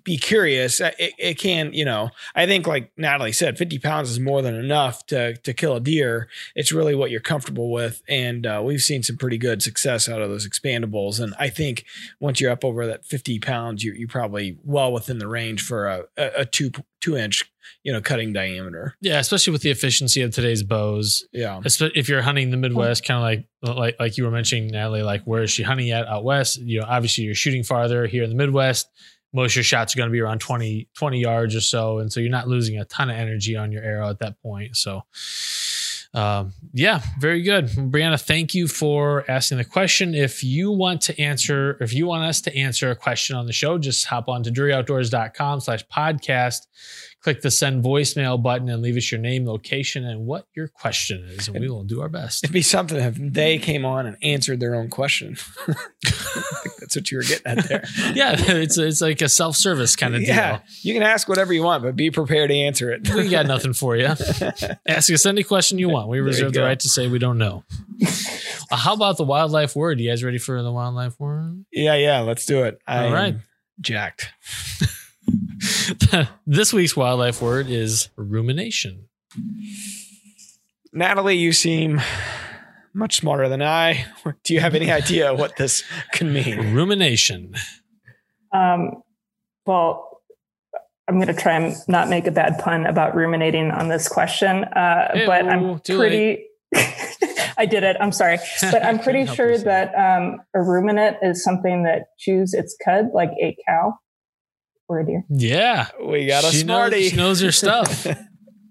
be 0.07 0.17
curious, 0.17 0.79
it, 0.79 0.95
it 0.97 1.37
can, 1.37 1.73
you 1.73 1.83
know, 1.83 2.11
I 2.33 2.45
think 2.45 2.65
like 2.65 2.93
Natalie 2.95 3.33
said, 3.33 3.57
50 3.57 3.77
pounds 3.79 4.09
is 4.09 4.21
more 4.21 4.41
than 4.41 4.55
enough 4.55 5.05
to, 5.07 5.35
to 5.35 5.53
kill 5.53 5.75
a 5.75 5.81
deer. 5.81 6.29
It's 6.55 6.71
really 6.71 6.95
what 6.95 7.11
you're 7.11 7.19
comfortable 7.19 7.73
with. 7.73 8.01
And 8.07 8.47
uh, 8.47 8.61
we've 8.63 8.81
seen 8.81 9.03
some 9.03 9.17
pretty 9.17 9.37
good 9.37 9.61
success 9.61 10.07
out 10.07 10.21
of 10.21 10.29
those 10.29 10.47
expandables. 10.47 11.19
And 11.19 11.35
I 11.37 11.49
think 11.49 11.83
once 12.21 12.39
you're 12.39 12.51
up 12.51 12.63
over 12.63 12.87
that 12.87 13.05
50 13.05 13.39
pounds, 13.39 13.83
you're, 13.83 13.95
you're 13.95 14.07
probably 14.07 14.57
well 14.63 14.93
within 14.93 15.19
the 15.19 15.27
range 15.27 15.61
for 15.61 15.87
a, 15.87 16.03
a, 16.15 16.31
a 16.37 16.45
two, 16.45 16.71
two 17.01 17.17
inch, 17.17 17.43
you 17.83 17.91
know, 17.91 17.99
cutting 17.99 18.31
diameter. 18.31 18.95
Yeah, 19.01 19.19
especially 19.19 19.51
with 19.51 19.61
the 19.61 19.71
efficiency 19.71 20.21
of 20.21 20.33
today's 20.33 20.63
bows. 20.63 21.27
Yeah. 21.33 21.59
If 21.65 22.07
you're 22.07 22.21
hunting 22.21 22.49
the 22.51 22.55
Midwest, 22.55 23.05
kind 23.05 23.17
of 23.17 23.23
like 23.23 23.75
like 23.75 23.95
like 23.99 24.17
you 24.17 24.23
were 24.23 24.31
mentioning, 24.31 24.67
Natalie, 24.67 25.01
like 25.01 25.23
where 25.23 25.43
is 25.43 25.51
she 25.51 25.63
hunting 25.63 25.91
at 25.91 26.07
out 26.07 26.23
west? 26.23 26.61
You 26.61 26.79
know, 26.79 26.85
obviously 26.87 27.25
you're 27.25 27.35
shooting 27.35 27.63
farther 27.63 28.07
here 28.07 28.23
in 28.23 28.29
the 28.29 28.37
Midwest. 28.37 28.89
Most 29.37 29.51
of 29.51 29.57
your 29.57 29.63
shots 29.63 29.95
are 29.95 29.97
going 29.97 30.09
to 30.09 30.11
be 30.11 30.19
around 30.19 30.39
20, 30.39 30.89
20 30.95 31.19
yards 31.19 31.55
or 31.55 31.61
so. 31.61 31.99
And 31.99 32.11
so 32.11 32.19
you're 32.19 32.31
not 32.31 32.47
losing 32.47 32.79
a 32.79 32.85
ton 32.85 33.11
of 33.11 33.15
energy 33.15 33.55
on 33.55 33.71
your 33.71 33.83
arrow 33.83 34.09
at 34.09 34.17
that 34.19 34.41
point. 34.41 34.75
So 34.75 35.03
um, 36.13 36.53
yeah, 36.73 37.01
very 37.19 37.43
good. 37.43 37.67
Brianna, 37.67 38.19
thank 38.19 38.55
you 38.55 38.67
for 38.67 39.23
asking 39.29 39.59
the 39.59 39.65
question. 39.65 40.15
If 40.15 40.43
you 40.43 40.71
want 40.71 41.01
to 41.01 41.21
answer, 41.21 41.77
if 41.79 41.93
you 41.93 42.07
want 42.07 42.23
us 42.23 42.41
to 42.41 42.57
answer 42.57 42.89
a 42.89 42.95
question 42.95 43.35
on 43.35 43.45
the 43.45 43.53
show, 43.53 43.77
just 43.77 44.05
hop 44.05 44.27
on 44.27 44.41
to 44.41 44.49
druryoutdoors.com 44.49 45.59
slash 45.59 45.85
podcast, 45.87 46.65
click 47.21 47.41
the 47.41 47.51
send 47.51 47.83
voicemail 47.83 48.41
button 48.41 48.69
and 48.69 48.81
leave 48.81 48.95
us 48.95 49.11
your 49.11 49.19
name, 49.19 49.45
location, 49.45 50.05
and 50.05 50.25
what 50.25 50.45
your 50.55 50.67
question 50.67 51.23
is. 51.25 51.47
And 51.47 51.59
we 51.59 51.69
will 51.69 51.83
do 51.83 52.01
our 52.01 52.09
best. 52.09 52.43
It'd 52.43 52.53
be 52.53 52.61
something 52.61 52.97
if 52.97 53.15
they 53.15 53.57
came 53.57 53.85
on 53.85 54.05
and 54.05 54.17
answered 54.21 54.59
their 54.59 54.75
own 54.75 54.89
question. 54.89 55.37
That's 56.03 56.95
what 56.95 57.11
you 57.11 57.17
were 57.17 57.23
getting 57.23 57.45
at 57.45 57.67
there. 57.67 57.83
Yeah, 58.13 58.35
it's 58.37 58.77
it's 58.77 59.01
like 59.01 59.21
a 59.21 59.29
self-service 59.29 59.95
kind 59.95 60.15
of 60.15 60.21
deal. 60.21 60.29
Yeah. 60.29 60.59
You 60.81 60.93
can 60.93 61.03
ask 61.03 61.27
whatever 61.27 61.53
you 61.53 61.63
want, 61.63 61.83
but 61.83 61.95
be 61.95 62.09
prepared 62.09 62.49
to 62.49 62.55
answer 62.55 62.91
it. 62.91 63.07
We 63.13 63.29
got 63.29 63.45
nothing 63.45 63.73
for 63.73 63.95
you. 63.95 64.05
Ask 64.87 65.11
us 65.11 65.25
any 65.25 65.43
question 65.43 65.77
you 65.77 65.89
want. 65.89 66.07
We 66.07 66.19
reserve 66.19 66.53
the 66.53 66.61
right 66.61 66.79
to 66.79 66.89
say 66.89 67.07
we 67.07 67.19
don't 67.19 67.37
know. 67.37 67.63
Uh, 68.71 68.75
how 68.77 68.93
about 68.93 69.17
the 69.17 69.23
wildlife 69.23 69.75
word? 69.75 69.99
You 69.99 70.09
guys 70.09 70.23
ready 70.23 70.37
for 70.37 70.61
the 70.63 70.71
wildlife 70.71 71.19
word? 71.19 71.65
Yeah, 71.71 71.95
yeah, 71.95 72.19
let's 72.21 72.45
do 72.45 72.63
it. 72.63 72.79
All 72.87 73.07
I'm 73.07 73.13
right. 73.13 73.35
Jacked. 73.81 74.29
this 76.47 76.73
week's 76.73 76.95
wildlife 76.95 77.41
word 77.41 77.69
is 77.69 78.09
rumination. 78.15 79.07
Natalie, 80.93 81.37
you 81.37 81.53
seem 81.53 82.01
much 82.93 83.17
smarter 83.17 83.47
than 83.47 83.61
I. 83.61 84.05
Do 84.43 84.53
you 84.53 84.59
have 84.59 84.75
any 84.75 84.91
idea 84.91 85.33
what 85.35 85.55
this 85.57 85.83
can 86.11 86.33
mean? 86.33 86.73
Rumination. 86.73 87.53
Um, 88.51 89.03
well, 89.65 90.21
I'm 91.07 91.15
going 91.15 91.27
to 91.27 91.33
try 91.33 91.53
and 91.53 91.75
not 91.87 92.09
make 92.09 92.27
a 92.27 92.31
bad 92.31 92.59
pun 92.59 92.85
about 92.85 93.15
ruminating 93.15 93.71
on 93.71 93.87
this 93.87 94.07
question, 94.07 94.63
uh, 94.65 95.23
but 95.25 95.47
I'm 95.47 95.79
pretty. 95.79 96.45
I 97.59 97.65
did 97.65 97.83
it. 97.83 97.95
I'm 97.99 98.11
sorry, 98.11 98.39
but 98.61 98.85
I'm 98.85 98.99
pretty 98.99 99.25
sure 99.25 99.49
yourself. 99.49 99.65
that 99.65 99.95
um, 99.95 100.41
a 100.53 100.61
ruminant 100.61 101.17
is 101.21 101.43
something 101.43 101.83
that 101.83 102.07
chews 102.19 102.53
its 102.53 102.75
cud 102.83 103.07
like 103.13 103.31
a 103.41 103.55
cow 103.65 103.97
or 104.87 104.99
a 104.99 105.05
deer. 105.05 105.23
Yeah. 105.29 105.87
We 106.03 106.25
got 106.25 106.43
a 106.43 106.51
she 106.51 106.59
smarty. 106.59 107.01
Knows, 107.01 107.09
she 107.09 107.15
knows 107.15 107.41
her 107.41 107.51
stuff. 107.51 108.07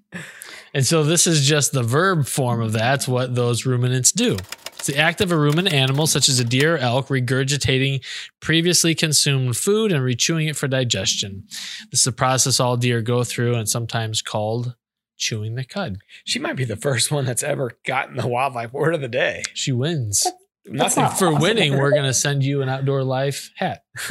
and 0.74 0.86
so 0.86 1.02
this 1.04 1.26
is 1.26 1.46
just 1.46 1.72
the 1.72 1.82
verb 1.82 2.26
form 2.26 2.60
of 2.60 2.72
that's 2.72 3.06
what 3.08 3.34
those 3.34 3.66
ruminants 3.66 4.12
do. 4.12 4.36
It's 4.74 4.86
the 4.86 4.98
act 4.98 5.20
of 5.20 5.32
a 5.32 5.36
ruminant 5.38 5.74
animal, 5.74 6.06
such 6.06 6.28
as 6.28 6.38
a 6.38 6.44
deer 6.44 6.74
or 6.76 6.78
elk, 6.78 7.08
regurgitating 7.08 8.04
previously 8.40 8.94
consumed 8.94 9.56
food 9.56 9.90
and 9.92 10.02
rechewing 10.04 10.48
it 10.48 10.56
for 10.56 10.68
digestion. 10.68 11.44
This 11.90 12.00
is 12.00 12.06
a 12.06 12.12
process 12.12 12.60
all 12.60 12.76
deer 12.76 13.00
go 13.02 13.24
through 13.24 13.54
and 13.54 13.68
sometimes 13.68 14.22
called 14.22 14.74
chewing 15.18 15.54
the 15.54 15.64
cud. 15.64 15.96
she 16.26 16.38
might 16.38 16.56
be 16.56 16.64
the 16.64 16.76
first 16.76 17.10
one 17.10 17.24
that's 17.24 17.42
ever 17.42 17.72
gotten 17.86 18.16
the 18.16 18.26
wildlife 18.26 18.72
word 18.74 18.94
of 18.94 19.00
the 19.00 19.08
day. 19.08 19.42
She 19.54 19.72
wins. 19.72 20.26
That's 20.66 20.96
Nothing 20.96 21.02
not 21.04 21.18
For 21.18 21.28
awesome. 21.28 21.40
winning, 21.40 21.78
we're 21.78 21.92
going 21.92 22.04
to 22.04 22.12
send 22.12 22.42
you 22.44 22.60
an 22.60 22.68
outdoor 22.68 23.02
life 23.02 23.50
hat. 23.56 23.82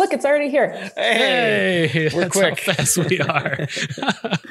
Look, 0.00 0.14
it's 0.14 0.24
already 0.24 0.48
here. 0.48 0.70
hey, 0.96 1.86
Hey, 1.92 2.08
we're 2.14 2.22
that's 2.22 2.32
quick. 2.36 2.60
how 2.64 2.72
fast 2.72 2.96
we 2.96 3.20
are. 3.20 3.68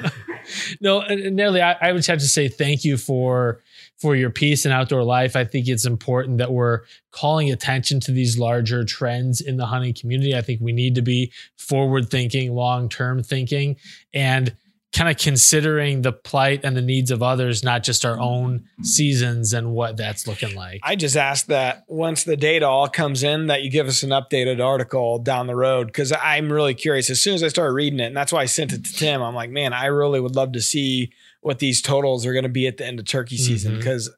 no, 0.80 1.00
and- 1.00 1.20
and 1.20 1.36
Nelly, 1.36 1.60
I, 1.60 1.76
I 1.80 1.92
would 1.92 2.06
have 2.06 2.18
to 2.20 2.26
say 2.28 2.48
thank 2.48 2.84
you 2.84 2.96
for 2.96 3.60
for 3.98 4.14
your 4.16 4.30
piece 4.30 4.64
and 4.64 4.72
outdoor 4.72 5.02
life. 5.02 5.34
I 5.36 5.44
think 5.44 5.68
it's 5.68 5.84
important 5.84 6.38
that 6.38 6.52
we're 6.52 6.80
calling 7.10 7.50
attention 7.50 8.00
to 8.00 8.12
these 8.12 8.38
larger 8.38 8.84
trends 8.84 9.40
in 9.40 9.56
the 9.58 9.66
hunting 9.66 9.92
community. 9.92 10.34
I 10.36 10.40
think 10.40 10.60
we 10.62 10.72
need 10.72 10.94
to 10.94 11.02
be 11.02 11.32
forward 11.58 12.08
thinking, 12.10 12.54
long 12.54 12.88
term 12.88 13.22
thinking, 13.22 13.76
and 14.14 14.56
kind 14.92 15.08
of 15.08 15.16
considering 15.16 16.02
the 16.02 16.12
plight 16.12 16.60
and 16.64 16.76
the 16.76 16.82
needs 16.82 17.10
of 17.10 17.22
others, 17.22 17.62
not 17.62 17.84
just 17.84 18.04
our 18.04 18.18
own 18.18 18.64
seasons 18.82 19.52
and 19.52 19.72
what 19.72 19.96
that's 19.96 20.26
looking 20.26 20.54
like. 20.56 20.80
I 20.82 20.96
just 20.96 21.16
ask 21.16 21.46
that 21.46 21.84
once 21.86 22.24
the 22.24 22.36
data 22.36 22.66
all 22.66 22.88
comes 22.88 23.22
in, 23.22 23.46
that 23.46 23.62
you 23.62 23.70
give 23.70 23.86
us 23.86 24.02
an 24.02 24.10
updated 24.10 24.64
article 24.64 25.20
down 25.20 25.46
the 25.46 25.54
road 25.54 25.86
because 25.86 26.12
I'm 26.12 26.52
really 26.52 26.74
curious. 26.74 27.08
As 27.08 27.20
soon 27.20 27.34
as 27.34 27.42
I 27.44 27.48
started 27.48 27.72
reading 27.72 28.00
it, 28.00 28.06
and 28.06 28.16
that's 28.16 28.32
why 28.32 28.40
I 28.40 28.46
sent 28.46 28.72
it 28.72 28.84
to 28.84 28.92
Tim, 28.92 29.22
I'm 29.22 29.34
like, 29.34 29.50
man, 29.50 29.72
I 29.72 29.86
really 29.86 30.20
would 30.20 30.34
love 30.34 30.52
to 30.52 30.60
see 30.60 31.12
what 31.40 31.60
these 31.60 31.80
totals 31.80 32.26
are 32.26 32.32
going 32.32 32.42
to 32.42 32.48
be 32.48 32.66
at 32.66 32.76
the 32.76 32.86
end 32.86 32.98
of 32.98 33.06
turkey 33.06 33.36
season 33.36 33.72
mm-hmm. 33.72 33.80
because. 33.80 34.10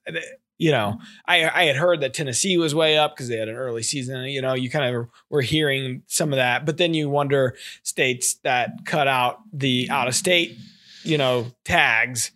You 0.63 0.71
know, 0.71 0.93
mm-hmm. 0.97 1.05
I 1.27 1.63
I 1.63 1.65
had 1.65 1.75
heard 1.75 2.01
that 2.03 2.15
Tennessee 2.15 2.57
was 2.57 2.73
way 2.73 2.97
up 2.97 3.17
because 3.17 3.27
they 3.27 3.37
had 3.37 3.49
an 3.49 3.57
early 3.57 3.83
season. 3.83 4.27
You 4.27 4.41
know, 4.41 4.55
you 4.55 4.71
kind 4.71 4.95
of 4.95 5.09
were 5.29 5.41
hearing 5.41 6.03
some 6.07 6.33
of 6.33 6.37
that, 6.37 6.65
but 6.65 6.77
then 6.77 6.95
you 6.95 7.11
wonder 7.11 7.57
states 7.83 8.35
that 8.45 8.71
cut 8.85 9.09
out 9.09 9.41
the 9.53 9.89
out 9.91 10.07
of 10.07 10.15
state, 10.15 10.57
you 11.03 11.19
know, 11.19 11.47
tags 11.65 12.31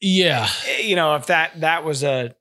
yeah. 0.00 0.48
eh, 0.68 0.82
you 0.82 0.96
know, 0.96 1.16
if 1.16 1.26
that 1.26 1.60
that 1.60 1.84
was 1.84 2.02
a 2.02 2.34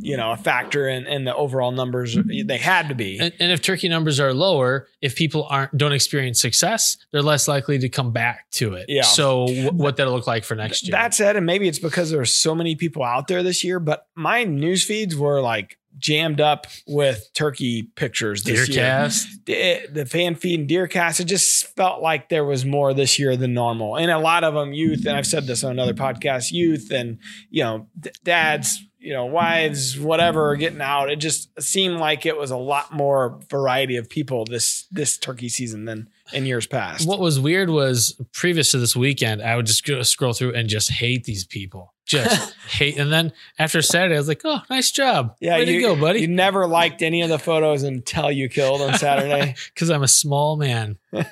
you 0.00 0.16
know 0.16 0.32
a 0.32 0.36
factor 0.36 0.86
in, 0.88 1.06
in 1.06 1.24
the 1.24 1.34
overall 1.34 1.72
numbers, 1.72 2.16
they 2.46 2.58
had 2.58 2.88
to 2.88 2.94
be. 2.94 3.18
And, 3.18 3.32
and 3.40 3.52
if 3.52 3.62
turkey 3.62 3.88
numbers 3.88 4.20
are 4.20 4.34
lower, 4.34 4.86
if 5.00 5.16
people 5.16 5.46
aren't 5.48 5.76
don't 5.76 5.92
experience 5.92 6.40
success, 6.40 6.96
they're 7.10 7.22
less 7.22 7.48
likely 7.48 7.78
to 7.78 7.88
come 7.88 8.12
back 8.12 8.50
to 8.52 8.74
it. 8.74 8.86
Yeah. 8.88 9.02
So 9.02 9.46
w- 9.46 9.70
what 9.70 9.96
that'll 9.96 10.12
look 10.12 10.26
like 10.26 10.44
for 10.44 10.54
next 10.54 10.84
year? 10.84 10.92
That 10.92 11.14
said, 11.14 11.36
and 11.36 11.46
maybe 11.46 11.68
it's 11.68 11.78
because 11.78 12.10
there 12.10 12.18
were 12.18 12.24
so 12.24 12.54
many 12.54 12.76
people 12.76 13.02
out 13.02 13.28
there 13.28 13.42
this 13.42 13.64
year, 13.64 13.80
but 13.80 14.06
my 14.14 14.44
news 14.44 14.84
feeds 14.84 15.16
were 15.16 15.40
like 15.40 15.78
jammed 15.98 16.40
up 16.40 16.66
with 16.86 17.28
turkey 17.34 17.84
pictures 17.94 18.42
this 18.42 18.68
year. 18.68 18.84
Deercast. 18.84 19.44
The, 19.46 19.86
the 19.92 20.06
fan 20.06 20.34
feed 20.34 20.60
and 20.60 20.68
DeerCast, 20.68 21.20
it 21.20 21.24
just 21.24 21.66
felt 21.76 22.02
like 22.02 22.28
there 22.28 22.44
was 22.44 22.64
more 22.64 22.94
this 22.94 23.18
year 23.18 23.36
than 23.36 23.54
normal. 23.54 23.96
And 23.96 24.10
a 24.10 24.18
lot 24.18 24.44
of 24.44 24.54
them 24.54 24.72
youth, 24.72 25.06
and 25.06 25.16
I've 25.16 25.26
said 25.26 25.46
this 25.46 25.64
on 25.64 25.70
another 25.70 25.94
podcast, 25.94 26.52
youth 26.52 26.90
and, 26.90 27.18
you 27.50 27.62
know, 27.62 27.86
dads, 28.22 28.82
you 28.98 29.12
know, 29.12 29.26
wives, 29.26 29.98
whatever, 29.98 30.56
getting 30.56 30.80
out. 30.80 31.10
It 31.10 31.16
just 31.16 31.60
seemed 31.60 31.98
like 31.98 32.24
it 32.24 32.38
was 32.38 32.50
a 32.50 32.56
lot 32.56 32.92
more 32.92 33.38
variety 33.50 33.96
of 33.96 34.08
people 34.08 34.46
this 34.46 34.86
this 34.90 35.18
turkey 35.18 35.50
season 35.50 35.84
than 35.84 36.08
in 36.32 36.46
years 36.46 36.66
past. 36.66 37.06
What 37.06 37.20
was 37.20 37.38
weird 37.38 37.68
was 37.68 38.18
previous 38.32 38.70
to 38.70 38.78
this 38.78 38.96
weekend, 38.96 39.42
I 39.42 39.56
would 39.56 39.66
just 39.66 39.84
go 39.84 40.02
scroll 40.02 40.32
through 40.32 40.54
and 40.54 40.70
just 40.70 40.90
hate 40.90 41.24
these 41.24 41.44
people. 41.44 41.93
Just 42.06 42.54
hate. 42.68 42.98
And 42.98 43.10
then 43.12 43.32
after 43.58 43.80
Saturday, 43.82 44.14
I 44.14 44.18
was 44.18 44.28
like, 44.28 44.42
oh, 44.44 44.60
nice 44.68 44.90
job. 44.90 45.36
yeah, 45.40 45.56
Way 45.56 45.64
you, 45.70 45.80
to 45.80 45.86
go, 45.86 45.96
buddy." 46.00 46.20
You 46.20 46.28
never 46.28 46.66
liked 46.66 47.00
any 47.02 47.22
of 47.22 47.28
the 47.30 47.38
photos 47.38 47.82
until 47.82 48.30
you 48.30 48.48
killed 48.48 48.80
on 48.82 48.94
Saturday. 48.98 49.54
Because 49.74 49.90
I'm 49.90 50.02
a 50.02 50.08
small 50.08 50.56
man, 50.56 50.98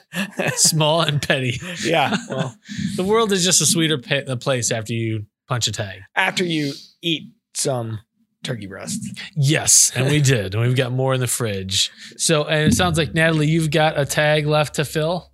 small 0.56 1.02
and 1.02 1.20
petty. 1.20 1.58
yeah. 1.84 2.16
Well, 2.28 2.56
The 2.96 3.04
world 3.04 3.32
is 3.32 3.44
just 3.44 3.60
a 3.60 3.66
sweeter 3.66 3.98
pa- 3.98 4.34
place 4.36 4.70
after 4.70 4.92
you 4.92 5.26
punch 5.48 5.66
a 5.66 5.72
tag. 5.72 6.00
after 6.14 6.44
you 6.44 6.72
eat 7.02 7.32
some 7.54 8.00
turkey 8.42 8.66
breast. 8.66 9.00
Yes, 9.36 9.92
and 9.94 10.06
we 10.08 10.20
did. 10.20 10.54
And 10.54 10.64
we've 10.66 10.76
got 10.76 10.92
more 10.92 11.14
in 11.14 11.20
the 11.20 11.26
fridge. 11.26 11.90
So, 12.16 12.44
and 12.44 12.72
it 12.72 12.74
sounds 12.74 12.98
like 12.98 13.14
Natalie, 13.14 13.46
you've 13.48 13.70
got 13.70 13.98
a 13.98 14.04
tag 14.06 14.46
left 14.46 14.74
to 14.76 14.84
fill. 14.84 15.31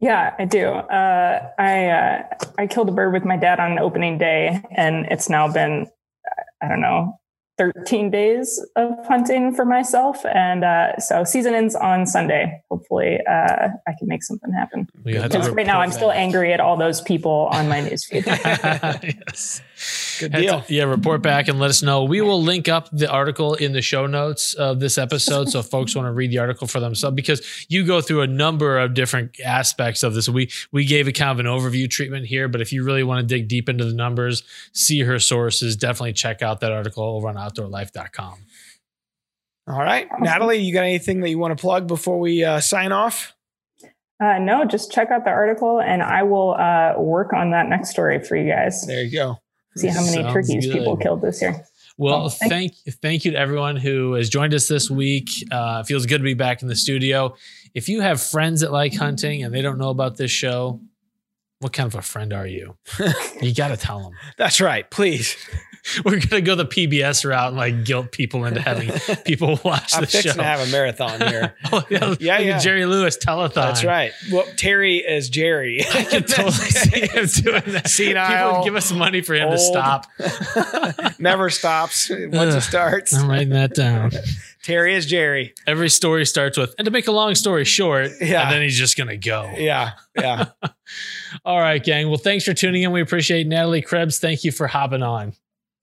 Yeah, 0.00 0.34
I 0.38 0.46
do. 0.46 0.66
Uh, 0.66 1.50
I 1.58 1.86
uh, 1.88 2.22
I 2.58 2.66
killed 2.66 2.88
a 2.88 2.92
bird 2.92 3.12
with 3.12 3.24
my 3.24 3.36
dad 3.36 3.60
on 3.60 3.78
opening 3.78 4.16
day, 4.16 4.62
and 4.74 5.06
it's 5.10 5.28
now 5.28 5.52
been 5.52 5.86
I 6.62 6.68
don't 6.68 6.80
know 6.80 7.20
13 7.60 8.10
days 8.10 8.58
of 8.76 8.92
hunting 9.06 9.54
for 9.54 9.66
myself, 9.66 10.24
and 10.24 10.64
uh, 10.64 10.98
so 10.98 11.24
season 11.24 11.54
ends 11.54 11.74
on 11.74 12.06
Sunday. 12.06 12.62
Hopefully, 12.70 13.18
uh, 13.28 13.68
I 13.86 13.92
can 13.98 14.08
make 14.08 14.22
something 14.22 14.50
happen. 14.50 14.88
Because 15.04 15.50
right 15.50 15.66
now, 15.66 15.80
I'm 15.80 15.90
report 15.90 15.98
still 15.98 16.12
angry 16.12 16.54
at 16.54 16.60
all 16.60 16.78
those 16.78 17.02
people 17.02 17.50
on 17.52 17.68
my 17.68 17.82
newsfeed. 17.82 18.24
yes. 19.28 19.60
Good 20.20 20.32
deal. 20.32 20.60
to- 20.62 20.72
yeah, 20.74 20.84
report 20.84 21.22
back 21.22 21.48
and 21.48 21.58
let 21.58 21.70
us 21.70 21.82
know. 21.82 22.04
We 22.04 22.20
will 22.20 22.40
link 22.40 22.68
up 22.68 22.88
the 22.92 23.10
article 23.10 23.54
in 23.54 23.72
the 23.72 23.82
show 23.82 24.06
notes 24.06 24.54
of 24.54 24.78
this 24.78 24.96
episode, 24.98 25.48
so 25.48 25.62
folks 25.62 25.96
want 25.96 26.06
to 26.06 26.12
read 26.12 26.30
the 26.30 26.38
article 26.38 26.66
for 26.68 26.78
themselves 26.78 27.16
because 27.16 27.66
you 27.68 27.84
go 27.84 28.00
through 28.00 28.20
a 28.22 28.26
number 28.28 28.78
of 28.78 28.94
different 28.94 29.40
aspects 29.40 30.02
of 30.02 30.14
this. 30.14 30.28
We 30.28 30.50
we 30.70 30.84
gave 30.84 31.08
a 31.08 31.12
kind 31.12 31.30
of 31.30 31.40
an 31.40 31.46
overview 31.46 31.90
treatment 31.90 32.26
here, 32.26 32.46
but 32.46 32.60
if 32.60 32.72
you 32.72 32.84
really 32.84 33.02
want 33.02 33.20
to 33.20 33.26
dig 33.26 33.48
deep 33.48 33.68
into 33.68 33.84
the 33.84 33.94
numbers, 33.94 34.44
see 34.72 35.00
her 35.00 35.18
sources, 35.18 35.74
definitely 35.76 36.12
check 36.12 36.42
out 36.42 36.60
that 36.60 36.70
article 36.70 37.02
over 37.02 37.28
on 37.28 37.34
OutdoorLife.com. 37.36 38.34
All 39.68 39.78
right. 39.78 40.08
Natalie, 40.20 40.58
you 40.58 40.72
got 40.72 40.82
anything 40.82 41.20
that 41.20 41.30
you 41.30 41.38
want 41.38 41.56
to 41.56 41.60
plug 41.60 41.86
before 41.86 42.18
we 42.18 42.44
uh, 42.44 42.60
sign 42.60 42.92
off? 42.92 43.34
Uh, 44.22 44.38
no, 44.38 44.64
just 44.64 44.92
check 44.92 45.10
out 45.10 45.24
the 45.24 45.30
article, 45.30 45.80
and 45.80 46.02
I 46.02 46.24
will 46.24 46.54
uh, 46.54 46.94
work 46.98 47.32
on 47.32 47.52
that 47.52 47.68
next 47.68 47.88
story 47.90 48.22
for 48.22 48.36
you 48.36 48.50
guys. 48.52 48.84
There 48.86 49.02
you 49.02 49.10
go. 49.10 49.38
See 49.76 49.88
how 49.88 50.00
many 50.00 50.14
Sounds 50.22 50.32
turkeys 50.32 50.66
good. 50.66 50.72
people 50.78 50.96
killed 50.96 51.22
this 51.22 51.40
year. 51.42 51.64
Well, 51.96 52.24
Oh, 52.24 52.28
thank 52.28 52.72
thank 53.02 53.24
you 53.24 53.32
to 53.32 53.38
everyone 53.38 53.76
who 53.76 54.14
has 54.14 54.28
joined 54.30 54.54
us 54.54 54.68
this 54.68 54.90
week. 54.90 55.28
Uh, 55.52 55.82
feels 55.84 56.06
good 56.06 56.18
to 56.18 56.24
be 56.24 56.34
back 56.34 56.62
in 56.62 56.68
the 56.68 56.76
studio. 56.76 57.34
If 57.74 57.88
you 57.88 58.00
have 58.00 58.20
friends 58.22 58.62
that 58.62 58.72
like 58.72 58.94
hunting 58.94 59.44
and 59.44 59.54
they 59.54 59.60
don't 59.62 59.78
know 59.78 59.90
about 59.90 60.16
this 60.16 60.30
show, 60.30 60.80
what 61.60 61.72
kind 61.74 61.86
of 61.86 61.94
a 61.94 62.02
friend 62.02 62.32
are 62.32 62.46
you? 62.46 62.76
you 63.42 63.54
got 63.54 63.68
to 63.68 63.76
tell 63.76 64.00
them. 64.02 64.12
That's 64.38 64.60
right. 64.60 64.90
Please. 64.90 65.36
We're 66.04 66.20
gonna 66.20 66.42
go 66.42 66.54
the 66.54 66.66
PBS 66.66 67.24
route 67.28 67.48
and 67.48 67.56
like 67.56 67.84
guilt 67.84 68.12
people 68.12 68.44
into 68.44 68.60
having 68.60 68.90
people 69.24 69.58
watch 69.64 69.94
I'm 69.94 70.02
the 70.02 70.06
fixing 70.06 70.32
show. 70.32 70.36
to 70.38 70.42
have 70.44 70.66
a 70.66 70.70
marathon 70.70 71.20
here. 71.28 71.54
oh, 71.72 71.84
yeah, 71.88 72.14
Yeah, 72.20 72.38
yeah. 72.38 72.58
Jerry 72.58 72.84
Lewis 72.86 73.16
telethon. 73.16 73.54
That's 73.54 73.84
right. 73.84 74.12
Well, 74.32 74.44
Terry 74.56 74.98
is 74.98 75.28
Jerry. 75.30 75.80
I 75.94 76.04
can 76.04 76.22
totally 76.24 76.52
see 76.52 77.00
him 77.06 77.26
doing 77.26 77.72
that. 77.74 77.88
Senile, 77.88 78.28
People 78.28 78.58
would 78.58 78.64
give 78.64 78.76
us 78.76 78.92
money 78.92 79.20
for 79.22 79.34
him 79.34 79.50
to 79.50 79.58
stop. 79.58 80.06
Never 81.18 81.50
stops 81.50 82.10
once 82.10 82.54
it 82.54 82.60
starts. 82.62 83.14
I'm 83.14 83.28
writing 83.28 83.50
that 83.50 83.74
down. 83.74 84.10
Terry 84.62 84.94
is 84.94 85.06
Jerry. 85.06 85.54
Every 85.66 85.88
story 85.88 86.26
starts 86.26 86.58
with, 86.58 86.74
and 86.78 86.84
to 86.84 86.90
make 86.90 87.08
a 87.08 87.12
long 87.12 87.34
story 87.34 87.64
short, 87.64 88.10
Yeah. 88.20 88.42
and 88.42 88.52
then 88.52 88.62
he's 88.62 88.76
just 88.76 88.96
gonna 88.96 89.16
go. 89.16 89.50
Yeah. 89.56 89.92
Yeah. 90.14 90.46
All 91.44 91.58
right, 91.58 91.82
gang. 91.82 92.08
Well, 92.08 92.18
thanks 92.18 92.44
for 92.44 92.52
tuning 92.52 92.82
in. 92.82 92.92
We 92.92 93.00
appreciate 93.00 93.46
Natalie 93.46 93.80
Krebs. 93.82 94.18
Thank 94.18 94.44
you 94.44 94.52
for 94.52 94.66
hopping 94.66 95.02
on. 95.02 95.32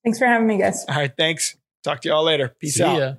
Thanks 0.08 0.20
for 0.20 0.26
having 0.26 0.48
me, 0.48 0.58
guys. 0.58 0.86
All 0.88 0.96
right. 0.96 1.12
Thanks. 1.18 1.58
Talk 1.84 2.00
to 2.04 2.08
y'all 2.08 2.24
later. 2.24 2.48
Peace 2.48 2.76
See 2.76 2.84
out. 2.84 2.98
ya. 2.98 3.14